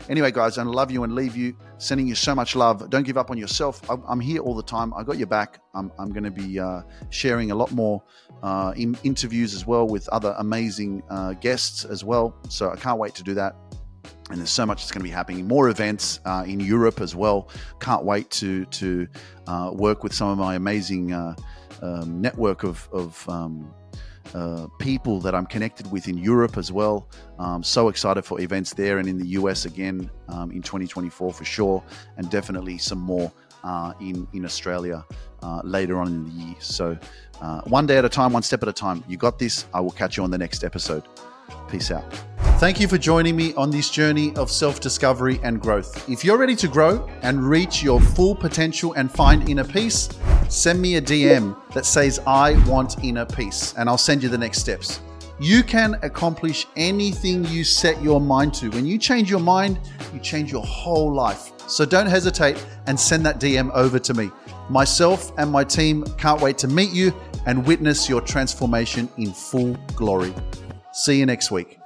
Anyway, 0.08 0.30
guys, 0.30 0.58
I 0.58 0.62
love 0.62 0.90
you 0.90 1.04
and 1.04 1.14
leave 1.14 1.36
you. 1.36 1.56
Sending 1.78 2.06
you 2.06 2.14
so 2.14 2.34
much 2.34 2.56
love. 2.56 2.88
Don't 2.90 3.04
give 3.04 3.16
up 3.16 3.30
on 3.30 3.38
yourself. 3.38 3.80
I'm 3.88 4.20
here 4.20 4.40
all 4.40 4.54
the 4.54 4.62
time. 4.62 4.92
I 4.94 5.02
got 5.02 5.18
your 5.18 5.26
back. 5.26 5.60
I'm, 5.74 5.92
I'm 5.98 6.10
going 6.10 6.24
to 6.24 6.30
be 6.30 6.58
uh, 6.58 6.82
sharing 7.10 7.50
a 7.50 7.54
lot 7.54 7.72
more 7.72 8.02
uh, 8.42 8.72
in, 8.76 8.96
interviews 9.02 9.54
as 9.54 9.66
well 9.66 9.86
with 9.86 10.08
other 10.08 10.34
amazing 10.38 11.02
uh, 11.10 11.32
guests 11.34 11.84
as 11.84 12.04
well. 12.04 12.36
So 12.48 12.70
I 12.70 12.76
can't 12.76 12.98
wait 12.98 13.14
to 13.16 13.22
do 13.22 13.34
that. 13.34 13.56
And 14.30 14.38
there's 14.38 14.50
so 14.50 14.66
much 14.66 14.82
that's 14.82 14.92
going 14.92 15.00
to 15.00 15.08
be 15.08 15.10
happening. 15.10 15.48
More 15.48 15.70
events 15.70 16.20
uh, 16.26 16.44
in 16.46 16.60
Europe 16.60 17.00
as 17.00 17.16
well. 17.16 17.48
Can't 17.80 18.04
wait 18.04 18.30
to 18.32 18.66
to 18.66 19.08
uh, 19.46 19.70
work 19.72 20.02
with 20.02 20.12
some 20.12 20.28
of 20.28 20.36
my 20.36 20.54
amazing 20.54 21.12
uh, 21.12 21.34
um, 21.80 22.20
network 22.20 22.62
of, 22.62 22.88
of 22.92 23.28
um, 23.28 23.72
uh, 24.34 24.66
people 24.78 25.20
that 25.20 25.34
I'm 25.34 25.46
connected 25.46 25.90
with 25.90 26.08
in 26.08 26.18
Europe 26.18 26.58
as 26.58 26.70
well. 26.72 27.08
Um, 27.38 27.62
so 27.62 27.88
excited 27.88 28.22
for 28.22 28.40
events 28.40 28.74
there 28.74 28.98
and 28.98 29.08
in 29.08 29.18
the 29.18 29.28
US 29.28 29.64
again 29.64 30.10
um, 30.28 30.50
in 30.50 30.62
2024 30.62 31.32
for 31.32 31.44
sure, 31.44 31.82
and 32.16 32.30
definitely 32.30 32.78
some 32.78 32.98
more 32.98 33.32
uh, 33.64 33.92
in 34.00 34.26
in 34.32 34.44
Australia 34.44 35.04
uh, 35.42 35.60
later 35.64 35.98
on 35.98 36.08
in 36.08 36.24
the 36.24 36.30
year. 36.30 36.54
So 36.60 36.98
uh, 37.40 37.60
one 37.62 37.86
day 37.86 37.98
at 37.98 38.04
a 38.04 38.08
time, 38.08 38.32
one 38.32 38.42
step 38.42 38.62
at 38.62 38.68
a 38.68 38.72
time. 38.72 39.04
You 39.08 39.16
got 39.16 39.38
this. 39.38 39.66
I 39.72 39.80
will 39.80 39.90
catch 39.90 40.16
you 40.16 40.22
on 40.24 40.30
the 40.30 40.38
next 40.38 40.64
episode. 40.64 41.04
Peace 41.68 41.90
out. 41.90 42.04
Thank 42.58 42.80
you 42.80 42.88
for 42.88 42.98
joining 42.98 43.36
me 43.36 43.54
on 43.54 43.70
this 43.70 43.88
journey 43.88 44.34
of 44.34 44.50
self 44.50 44.80
discovery 44.80 45.38
and 45.44 45.60
growth. 45.60 46.08
If 46.08 46.24
you're 46.24 46.38
ready 46.38 46.56
to 46.56 46.66
grow 46.66 47.08
and 47.22 47.48
reach 47.48 47.84
your 47.84 48.00
full 48.00 48.34
potential 48.34 48.94
and 48.94 49.08
find 49.08 49.48
inner 49.48 49.62
peace, 49.62 50.08
send 50.48 50.80
me 50.82 50.96
a 50.96 51.00
DM 51.00 51.56
that 51.72 51.86
says, 51.86 52.20
I 52.26 52.54
want 52.68 53.04
inner 53.04 53.24
peace, 53.24 53.74
and 53.78 53.88
I'll 53.88 53.96
send 53.96 54.24
you 54.24 54.28
the 54.28 54.38
next 54.38 54.58
steps. 54.58 55.00
You 55.38 55.62
can 55.62 55.94
accomplish 56.02 56.66
anything 56.74 57.44
you 57.44 57.62
set 57.62 58.02
your 58.02 58.20
mind 58.20 58.54
to. 58.54 58.70
When 58.70 58.86
you 58.86 58.98
change 58.98 59.30
your 59.30 59.38
mind, 59.38 59.78
you 60.12 60.18
change 60.18 60.50
your 60.50 60.66
whole 60.66 61.14
life. 61.14 61.52
So 61.68 61.84
don't 61.84 62.08
hesitate 62.08 62.66
and 62.88 62.98
send 62.98 63.24
that 63.26 63.38
DM 63.38 63.70
over 63.72 64.00
to 64.00 64.14
me. 64.14 64.32
Myself 64.68 65.30
and 65.38 65.48
my 65.48 65.62
team 65.62 66.02
can't 66.16 66.40
wait 66.40 66.58
to 66.58 66.66
meet 66.66 66.90
you 66.90 67.14
and 67.46 67.64
witness 67.64 68.08
your 68.08 68.20
transformation 68.20 69.08
in 69.16 69.32
full 69.32 69.74
glory. 69.94 70.34
See 70.98 71.20
you 71.20 71.26
next 71.26 71.52
week. 71.52 71.78